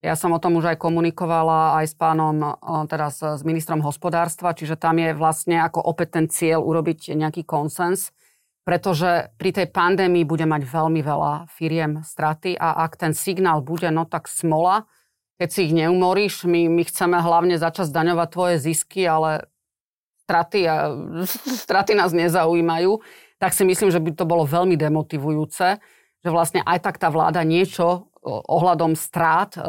Ja 0.04 0.12
som 0.12 0.36
o 0.36 0.40
tom 0.40 0.60
už 0.60 0.76
aj 0.76 0.80
komunikovala 0.80 1.80
aj 1.80 1.86
s 1.88 1.94
pánom, 1.96 2.36
e, 2.36 2.48
teraz 2.84 3.24
s 3.24 3.40
ministrom 3.40 3.80
hospodárstva, 3.80 4.52
čiže 4.52 4.76
tam 4.76 5.00
je 5.00 5.16
vlastne 5.16 5.56
ako 5.64 5.80
opäť 5.80 6.20
ten 6.20 6.26
cieľ 6.28 6.60
urobiť 6.60 7.16
nejaký 7.16 7.48
konsens, 7.48 8.12
pretože 8.68 9.32
pri 9.40 9.56
tej 9.56 9.72
pandémii 9.72 10.28
bude 10.28 10.44
mať 10.44 10.68
veľmi 10.68 11.00
veľa 11.00 11.48
firiem 11.48 12.04
straty 12.04 12.60
a 12.60 12.84
ak 12.84 13.00
ten 13.00 13.16
signál 13.16 13.64
bude, 13.64 13.88
no 13.88 14.04
tak 14.04 14.28
smola, 14.28 14.84
keď 15.40 15.48
si 15.48 15.60
ich 15.66 15.72
neumoríš, 15.72 16.44
my, 16.44 16.68
my 16.68 16.84
chceme 16.84 17.16
hlavne 17.16 17.56
začať 17.56 17.88
zdaňovať 17.88 18.28
tvoje 18.28 18.56
zisky, 18.60 19.08
ale 19.08 19.48
straty, 20.28 20.68
a, 20.68 20.92
straty 21.64 21.96
nás 21.96 22.12
nezaujímajú 22.12 23.00
tak 23.40 23.56
si 23.56 23.64
myslím, 23.64 23.88
že 23.88 24.04
by 24.04 24.12
to 24.12 24.28
bolo 24.28 24.44
veľmi 24.44 24.76
demotivujúce, 24.76 25.80
že 26.20 26.28
vlastne 26.28 26.60
aj 26.60 26.84
tak 26.84 27.00
tá 27.00 27.08
vláda 27.08 27.40
niečo 27.40 28.12
ohľadom 28.20 28.92
strát 28.92 29.56
e, 29.56 29.64
e, 29.64 29.66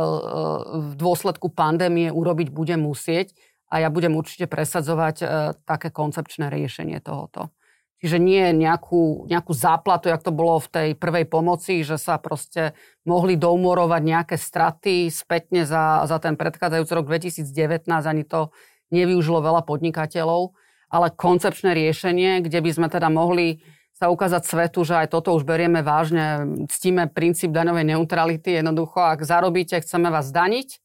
v 0.91 0.93
dôsledku 0.99 1.47
pandémie 1.55 2.11
urobiť 2.11 2.51
bude 2.51 2.75
musieť 2.75 3.31
a 3.71 3.79
ja 3.79 3.87
budem 3.87 4.11
určite 4.11 4.51
presadzovať 4.51 5.15
e, 5.23 5.25
také 5.63 5.87
koncepčné 5.87 6.51
riešenie 6.51 6.99
tohoto. 6.99 7.55
Čiže 8.01 8.17
nie 8.17 8.49
nejakú, 8.57 9.29
nejakú 9.29 9.53
záplatu, 9.53 10.09
jak 10.09 10.25
to 10.25 10.33
bolo 10.33 10.57
v 10.57 10.71
tej 10.73 10.89
prvej 10.97 11.29
pomoci, 11.29 11.85
že 11.85 12.01
sa 12.01 12.17
proste 12.17 12.73
mohli 13.05 13.37
doumorovať 13.37 14.01
nejaké 14.01 14.35
straty 14.41 15.13
spätne 15.13 15.69
za, 15.69 16.01
za 16.09 16.17
ten 16.17 16.33
predchádzajúci 16.33 16.91
rok 16.97 17.05
2019, 17.05 17.85
ani 17.85 18.25
to 18.25 18.49
nevyužilo 18.89 19.45
veľa 19.45 19.61
podnikateľov 19.69 20.57
ale 20.91 21.07
koncepčné 21.15 21.71
riešenie, 21.71 22.43
kde 22.43 22.59
by 22.59 22.71
sme 22.75 22.87
teda 22.91 23.07
mohli 23.07 23.63
sa 23.95 24.11
ukázať 24.11 24.43
svetu, 24.43 24.83
že 24.83 24.99
aj 24.99 25.07
toto 25.15 25.31
už 25.31 25.47
berieme 25.47 25.79
vážne, 25.79 26.43
ctíme 26.67 27.07
princíp 27.07 27.55
daňovej 27.55 27.95
neutrality. 27.95 28.59
Jednoducho, 28.59 28.99
ak 28.99 29.23
zarobíte, 29.23 29.79
chceme 29.79 30.11
vás 30.11 30.35
daniť 30.35 30.83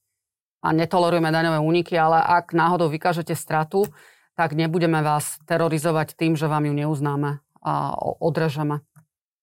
a 0.62 0.70
netolerujeme 0.70 1.26
daňové 1.26 1.58
úniky, 1.58 1.98
ale 1.98 2.22
ak 2.22 2.54
náhodou 2.54 2.86
vykážete 2.86 3.34
stratu, 3.34 3.90
tak 4.36 4.52
nebudeme 4.52 5.00
vás 5.00 5.40
terorizovať 5.48 6.14
tým, 6.14 6.36
že 6.36 6.46
vám 6.46 6.68
ju 6.68 6.74
neuznáme 6.76 7.40
a 7.64 7.72
odrežeme. 8.20 8.84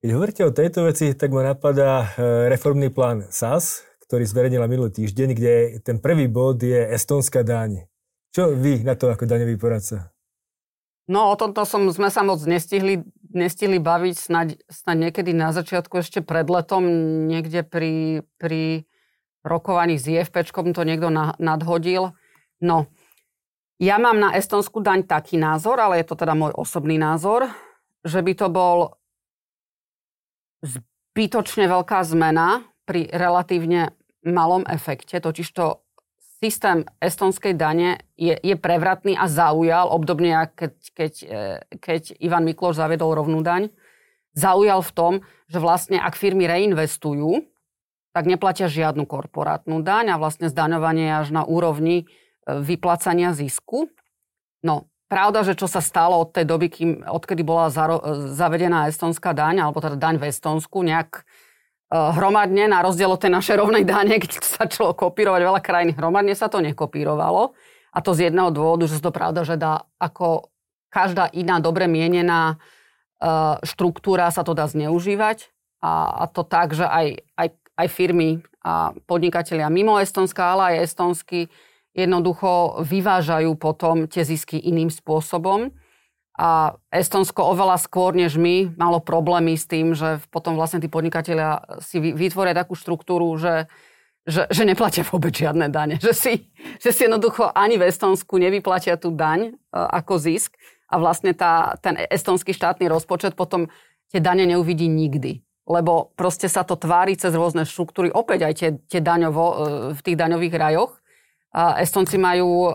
Keď 0.06 0.10
hovoríte 0.14 0.44
o 0.46 0.56
tejto 0.56 0.86
veci, 0.86 1.16
tak 1.18 1.32
ma 1.34 1.42
napadá 1.56 2.14
e, 2.16 2.52
reformný 2.52 2.92
plán 2.92 3.26
SAS, 3.34 3.88
ktorý 4.06 4.28
zverejnila 4.28 4.68
minulý 4.70 4.94
týždeň, 4.94 5.30
kde 5.34 5.54
ten 5.82 5.98
prvý 5.98 6.30
bod 6.30 6.62
je 6.62 6.76
estonská 6.76 7.42
daň. 7.42 7.88
Čo 8.36 8.54
vy 8.54 8.84
na 8.84 8.94
to 8.94 9.10
ako 9.10 9.26
daňový 9.26 9.56
poradca? 9.58 10.14
No 11.08 11.32
o 11.32 11.36
tomto 11.36 11.68
som, 11.68 11.88
sme 11.92 12.08
sa 12.08 12.24
moc 12.24 12.40
nestihli, 12.48 13.04
nestihli 13.32 13.80
baviť 13.80 14.16
snáď, 14.16 14.48
snáď 14.72 14.98
niekedy 15.10 15.32
na 15.36 15.52
začiatku 15.52 16.00
ešte 16.00 16.24
pred 16.24 16.48
letom, 16.48 16.84
niekde 17.28 17.64
pri, 17.64 18.24
pri 18.40 18.88
rokovaní 19.44 20.00
s 20.00 20.08
IFPčkom 20.08 20.72
to 20.72 20.88
niekto 20.88 21.12
na, 21.12 21.36
nadhodil. 21.40 22.16
No, 22.64 22.88
ja 23.84 24.00
mám 24.00 24.16
na 24.16 24.32
estonskú 24.32 24.80
daň 24.80 25.04
taký 25.04 25.36
názor, 25.36 25.76
ale 25.84 26.00
je 26.00 26.08
to 26.08 26.16
teda 26.16 26.32
môj 26.32 26.56
osobný 26.56 26.96
názor, 26.96 27.52
že 28.08 28.24
by 28.24 28.34
to 28.40 28.48
bol 28.48 28.96
zbytočne 30.64 31.68
veľká 31.68 32.00
zmena 32.08 32.64
pri 32.88 33.12
relatívne 33.12 33.92
malom 34.24 34.64
efekte, 34.72 35.20
totiž 35.20 35.48
to 35.52 35.84
systém 36.40 36.84
estonskej 37.00 37.56
dane 37.56 38.04
je, 38.20 38.36
je 38.36 38.56
prevratný 38.60 39.16
a 39.16 39.32
zaujal, 39.32 39.88
obdobne 39.92 40.36
ako 40.36 40.52
keď, 40.56 40.74
keď, 40.92 41.14
e, 41.24 41.40
keď 41.80 42.02
Ivan 42.20 42.44
Mikloš 42.44 42.80
zavedol 42.84 43.16
rovnú 43.16 43.40
daň, 43.40 43.72
zaujal 44.36 44.84
v 44.84 44.92
tom, 44.92 45.14
že 45.48 45.64
vlastne 45.64 46.00
ak 46.00 46.20
firmy 46.20 46.44
reinvestujú, 46.48 47.48
tak 48.12 48.28
neplatia 48.28 48.68
žiadnu 48.68 49.08
korporátnu 49.08 49.82
daň 49.82 50.16
a 50.16 50.20
vlastne 50.20 50.52
zdaňovanie 50.52 51.08
je 51.08 51.16
až 51.16 51.30
na 51.32 51.44
úrovni 51.48 52.12
e, 52.44 52.60
vyplacania 52.60 53.32
zisku. 53.32 53.88
No, 54.64 54.88
pravda, 55.08 55.44
že 55.48 55.56
čo 55.56 55.68
sa 55.68 55.80
stalo 55.80 56.20
od 56.20 56.36
tej 56.36 56.46
doby, 56.48 56.68
kým, 56.72 56.90
odkedy 57.08 57.44
bola 57.44 57.72
zaro, 57.72 58.00
zavedená 58.32 58.88
estonská 58.88 59.32
daň, 59.36 59.64
alebo 59.64 59.84
teda 59.84 60.00
daň 60.00 60.20
v 60.20 60.32
Estonsku, 60.32 60.84
nejak 60.84 61.28
Eh, 61.94 62.12
hromadne, 62.18 62.66
na 62.66 62.82
rozdiel 62.82 63.06
od 63.06 63.22
tej 63.22 63.30
našej 63.30 63.54
rovnej 63.54 63.86
dane, 63.86 64.18
keď 64.18 64.42
sa 64.42 64.42
začalo 64.66 64.98
kopírovať 64.98 65.42
veľa 65.46 65.62
krajín, 65.62 65.94
hromadne 65.94 66.34
sa 66.34 66.50
to 66.50 66.58
nekopírovalo. 66.58 67.54
A 67.94 68.02
to 68.02 68.18
z 68.18 68.34
jedného 68.34 68.50
dôvodu, 68.50 68.90
že 68.90 68.98
to 68.98 69.14
pravda, 69.14 69.46
že 69.46 69.62
dá 69.62 69.86
ako 70.02 70.50
každá 70.90 71.30
iná 71.38 71.62
dobre 71.62 71.86
mienená 71.86 72.58
eh, 73.22 73.62
štruktúra 73.62 74.34
sa 74.34 74.42
to 74.42 74.58
dá 74.58 74.66
zneužívať. 74.66 75.54
A, 75.86 76.26
a 76.26 76.32
to 76.32 76.42
tak, 76.42 76.74
že 76.74 76.88
aj, 76.90 77.22
aj, 77.38 77.48
aj 77.78 77.88
firmy 77.94 78.42
a 78.64 78.96
podnikatelia 79.06 79.70
mimo 79.70 80.00
Estonska, 80.00 80.56
ale 80.56 80.74
aj 80.74 80.90
estonsky 80.90 81.52
jednoducho 81.94 82.82
vyvážajú 82.82 83.54
potom 83.58 84.10
tie 84.10 84.26
zisky 84.26 84.58
iným 84.58 84.90
spôsobom. 84.90 85.70
A 86.34 86.74
Estonsko 86.90 87.46
oveľa 87.54 87.78
skôr 87.78 88.18
než 88.18 88.42
my 88.42 88.74
malo 88.74 88.98
problémy 88.98 89.54
s 89.54 89.70
tým, 89.70 89.94
že 89.94 90.18
potom 90.34 90.58
vlastne 90.58 90.82
tí 90.82 90.90
podnikatelia 90.90 91.62
si 91.78 92.02
vytvoria 92.02 92.58
takú 92.58 92.74
štruktúru, 92.74 93.38
že, 93.38 93.70
že, 94.26 94.50
že 94.50 94.66
neplatia 94.66 95.06
vôbec 95.06 95.30
žiadne 95.30 95.70
dane. 95.70 96.02
Že 96.02 96.14
si, 96.18 96.34
že 96.82 96.90
si 96.90 97.06
jednoducho 97.06 97.54
ani 97.54 97.78
v 97.78 97.86
Estonsku 97.86 98.42
nevyplatia 98.42 98.98
tú 98.98 99.14
daň 99.14 99.54
e, 99.54 99.78
ako 99.78 100.18
zisk 100.18 100.58
a 100.90 100.98
vlastne 100.98 101.38
tá, 101.38 101.78
ten 101.78 102.02
estonský 102.10 102.50
štátny 102.50 102.90
rozpočet 102.90 103.38
potom 103.38 103.70
tie 104.10 104.18
dane 104.18 104.50
neuvidí 104.50 104.90
nikdy. 104.90 105.46
Lebo 105.70 106.18
proste 106.18 106.50
sa 106.50 106.66
to 106.66 106.74
tvári 106.76 107.14
cez 107.14 107.32
rôzne 107.38 107.64
štruktúry, 107.64 108.10
opäť 108.10 108.40
aj 108.50 108.54
tie, 108.58 108.70
tie 108.90 109.02
daňovo, 109.06 109.46
e, 109.46 109.56
v 109.94 110.02
tých 110.02 110.18
daňových 110.18 110.56
rajoch. 110.58 111.03
Estonci 111.54 112.18
majú 112.18 112.50
e, 112.66 112.72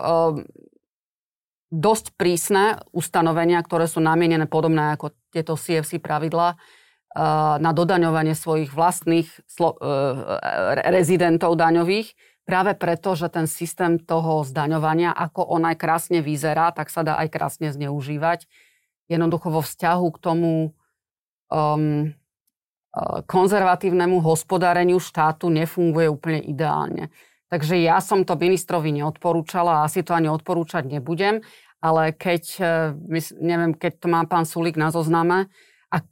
dosť 1.69 2.17
prísne 2.17 2.81
ustanovenia, 2.89 3.61
ktoré 3.61 3.85
sú 3.85 4.01
namienené 4.01 4.49
podobné 4.49 4.97
ako 4.97 5.13
tieto 5.29 5.53
CFC 5.53 6.01
pravidlá 6.01 6.57
eh, 6.57 6.57
na 7.61 7.71
dodaňovanie 7.71 8.33
svojich 8.33 8.73
vlastných 8.73 9.29
eh, 9.29 9.71
rezidentov 10.89 11.53
daňových, 11.53 12.17
práve 12.49 12.73
preto, 12.73 13.13
že 13.13 13.29
ten 13.29 13.45
systém 13.45 14.01
toho 14.01 14.41
zdaňovania, 14.41 15.13
ako 15.13 15.45
on 15.45 15.69
aj 15.69 15.77
krásne 15.77 16.19
vyzerá, 16.25 16.73
tak 16.73 16.89
sa 16.89 17.05
dá 17.05 17.21
aj 17.21 17.29
krásne 17.29 17.69
zneužívať. 17.69 18.49
Jednoducho 19.05 19.53
vo 19.53 19.61
vzťahu 19.61 20.07
k 20.13 20.21
tomu 20.21 20.49
um, 21.49 22.13
konzervatívnemu 23.25 24.21
hospodáreniu 24.21 25.01
štátu 25.01 25.49
nefunguje 25.49 26.09
úplne 26.09 26.41
ideálne. 26.45 27.09
Takže 27.49 27.81
ja 27.81 27.97
som 27.97 28.21
to 28.21 28.37
ministrovi 28.37 28.93
neodporúčala 28.93 29.81
a 29.81 29.85
asi 29.89 30.05
to 30.05 30.13
ani 30.13 30.29
odporúčať 30.29 30.85
nebudem. 30.85 31.41
Ale 31.81 32.13
keď, 32.13 32.43
e, 32.61 33.21
neviem, 33.41 33.73
keď 33.73 34.05
to 34.05 34.07
má 34.11 34.21
pán 34.29 34.45
Sulík 34.45 34.77
na 34.77 34.93
zozname, 34.93 35.49
ak 35.89 36.05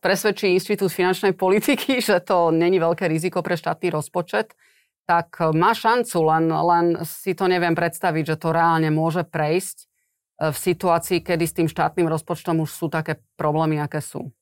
presvedčí 0.00 0.48
Inštitút 0.56 0.88
finančnej 0.88 1.36
politiky, 1.36 2.00
že 2.08 2.24
to 2.24 2.48
není 2.48 2.80
veľké 2.80 3.04
riziko 3.04 3.44
pre 3.44 3.60
štátny 3.60 3.92
rozpočet, 3.92 4.56
tak 5.04 5.36
e, 5.40 5.52
má 5.52 5.76
šancu, 5.76 6.16
len, 6.24 6.44
len 6.48 6.86
si 7.04 7.36
to 7.36 7.44
neviem 7.44 7.76
predstaviť, 7.76 8.24
že 8.24 8.40
to 8.40 8.48
reálne 8.56 8.88
môže 8.88 9.28
prejsť 9.28 9.76
e, 9.84 9.86
v 10.48 10.56
situácii, 10.56 11.20
kedy 11.20 11.44
s 11.44 11.56
tým 11.56 11.68
štátnym 11.68 12.08
rozpočtom 12.08 12.64
už 12.64 12.70
sú 12.72 12.86
také 12.88 13.20
problémy, 13.36 13.76
aké 13.76 14.00
sú. 14.00 14.32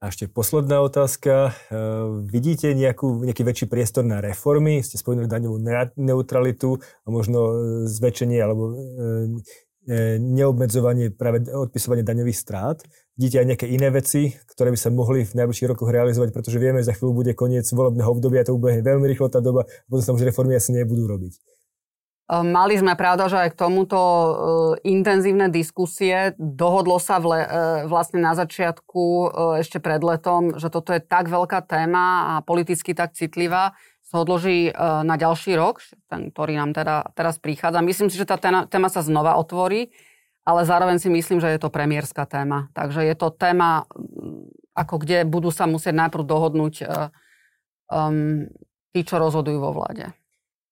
A 0.00 0.08
ešte 0.08 0.32
posledná 0.32 0.80
otázka. 0.80 1.52
E, 1.68 1.76
vidíte 2.24 2.72
nejakú, 2.72 3.20
nejaký 3.20 3.44
väčší 3.44 3.66
priestor 3.68 4.00
na 4.00 4.24
reformy? 4.24 4.80
Ste 4.80 4.96
spomenuli 4.96 5.28
daňovú 5.28 5.60
neutralitu 6.00 6.80
a 7.04 7.08
možno 7.12 7.38
e, 7.44 7.54
zväčšenie 7.84 8.40
alebo 8.40 8.72
e, 8.72 8.76
neobmedzovanie 10.16 11.12
práve 11.12 11.44
odpisovanie 11.52 12.00
daňových 12.00 12.40
strát. 12.40 12.80
Vidíte 13.20 13.44
aj 13.44 13.46
nejaké 13.52 13.66
iné 13.68 13.92
veci, 13.92 14.32
ktoré 14.48 14.72
by 14.72 14.78
sa 14.80 14.88
mohli 14.88 15.28
v 15.28 15.36
najbližších 15.36 15.68
rokoch 15.76 15.92
realizovať, 15.92 16.32
pretože 16.32 16.56
vieme, 16.56 16.80
že 16.80 16.88
za 16.88 16.96
chvíľu 16.96 17.20
bude 17.20 17.36
koniec 17.36 17.68
volebného 17.68 18.08
obdobia, 18.08 18.40
to 18.48 18.56
ubehne 18.56 18.80
veľmi 18.80 19.04
rýchlo 19.04 19.28
tá 19.28 19.44
doba, 19.44 19.68
potom 19.84 20.00
sa 20.00 20.16
už 20.16 20.24
reformy 20.24 20.56
asi 20.56 20.72
nebudú 20.72 21.04
robiť. 21.04 21.59
Mali 22.30 22.78
sme 22.78 22.94
pravda, 22.94 23.26
že 23.26 23.42
aj 23.42 23.58
k 23.58 23.60
tomuto 23.66 23.98
intenzívne 24.86 25.50
diskusie. 25.50 26.30
Dohodlo 26.38 27.02
sa 27.02 27.18
vle, 27.18 27.42
vlastne 27.90 28.22
na 28.22 28.38
začiatku 28.38 29.34
ešte 29.58 29.82
pred 29.82 29.98
letom, 29.98 30.54
že 30.54 30.70
toto 30.70 30.94
je 30.94 31.02
tak 31.02 31.26
veľká 31.26 31.66
téma 31.66 32.38
a 32.38 32.46
politicky 32.46 32.94
tak 32.94 33.18
citlivá, 33.18 33.74
sa 34.06 34.22
odloží 34.22 34.70
na 34.78 35.18
ďalší 35.18 35.58
rok, 35.58 35.82
ten, 36.06 36.30
ktorý 36.30 36.54
nám 36.54 36.70
teda, 36.70 37.10
teraz 37.18 37.42
prichádza. 37.42 37.82
Myslím 37.82 38.14
si, 38.14 38.18
že 38.18 38.30
tá 38.30 38.38
téma, 38.38 38.88
sa 38.90 39.02
znova 39.02 39.34
otvorí, 39.34 39.90
ale 40.46 40.62
zároveň 40.62 41.02
si 41.02 41.10
myslím, 41.10 41.42
že 41.42 41.50
je 41.50 41.58
to 41.58 41.70
premiérska 41.70 42.30
téma. 42.30 42.70
Takže 42.78 43.06
je 43.06 43.14
to 43.18 43.34
téma, 43.34 43.90
ako 44.78 45.02
kde 45.02 45.26
budú 45.26 45.50
sa 45.50 45.66
musieť 45.66 45.94
najprv 45.94 46.26
dohodnúť 46.26 46.74
um, 47.90 48.46
tí, 48.94 49.00
čo 49.02 49.18
rozhodujú 49.18 49.58
vo 49.62 49.74
vláde. 49.74 50.14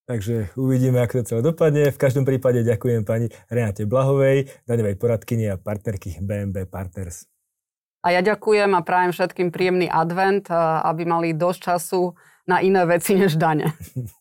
Takže 0.09 0.57
uvidíme, 0.57 1.05
ako 1.05 1.21
to 1.21 1.29
celé 1.29 1.41
dopadne. 1.45 1.93
V 1.93 2.01
každom 2.01 2.25
prípade 2.25 2.65
ďakujem 2.65 3.05
pani 3.05 3.29
Renate 3.53 3.85
Blahovej, 3.85 4.49
daňovej 4.65 4.97
poradkyni 4.97 5.53
a 5.53 5.61
partnerky 5.61 6.17
BMB 6.25 6.65
Partners. 6.65 7.29
A 8.01 8.17
ja 8.17 8.25
ďakujem 8.25 8.73
a 8.73 8.81
prajem 8.81 9.13
všetkým 9.13 9.53
príjemný 9.53 9.85
advent, 9.85 10.49
aby 10.49 11.05
mali 11.05 11.37
dosť 11.37 11.61
času 11.61 12.17
na 12.49 12.65
iné 12.65 12.89
veci 12.89 13.21
než 13.21 13.37
dane. 13.37 13.69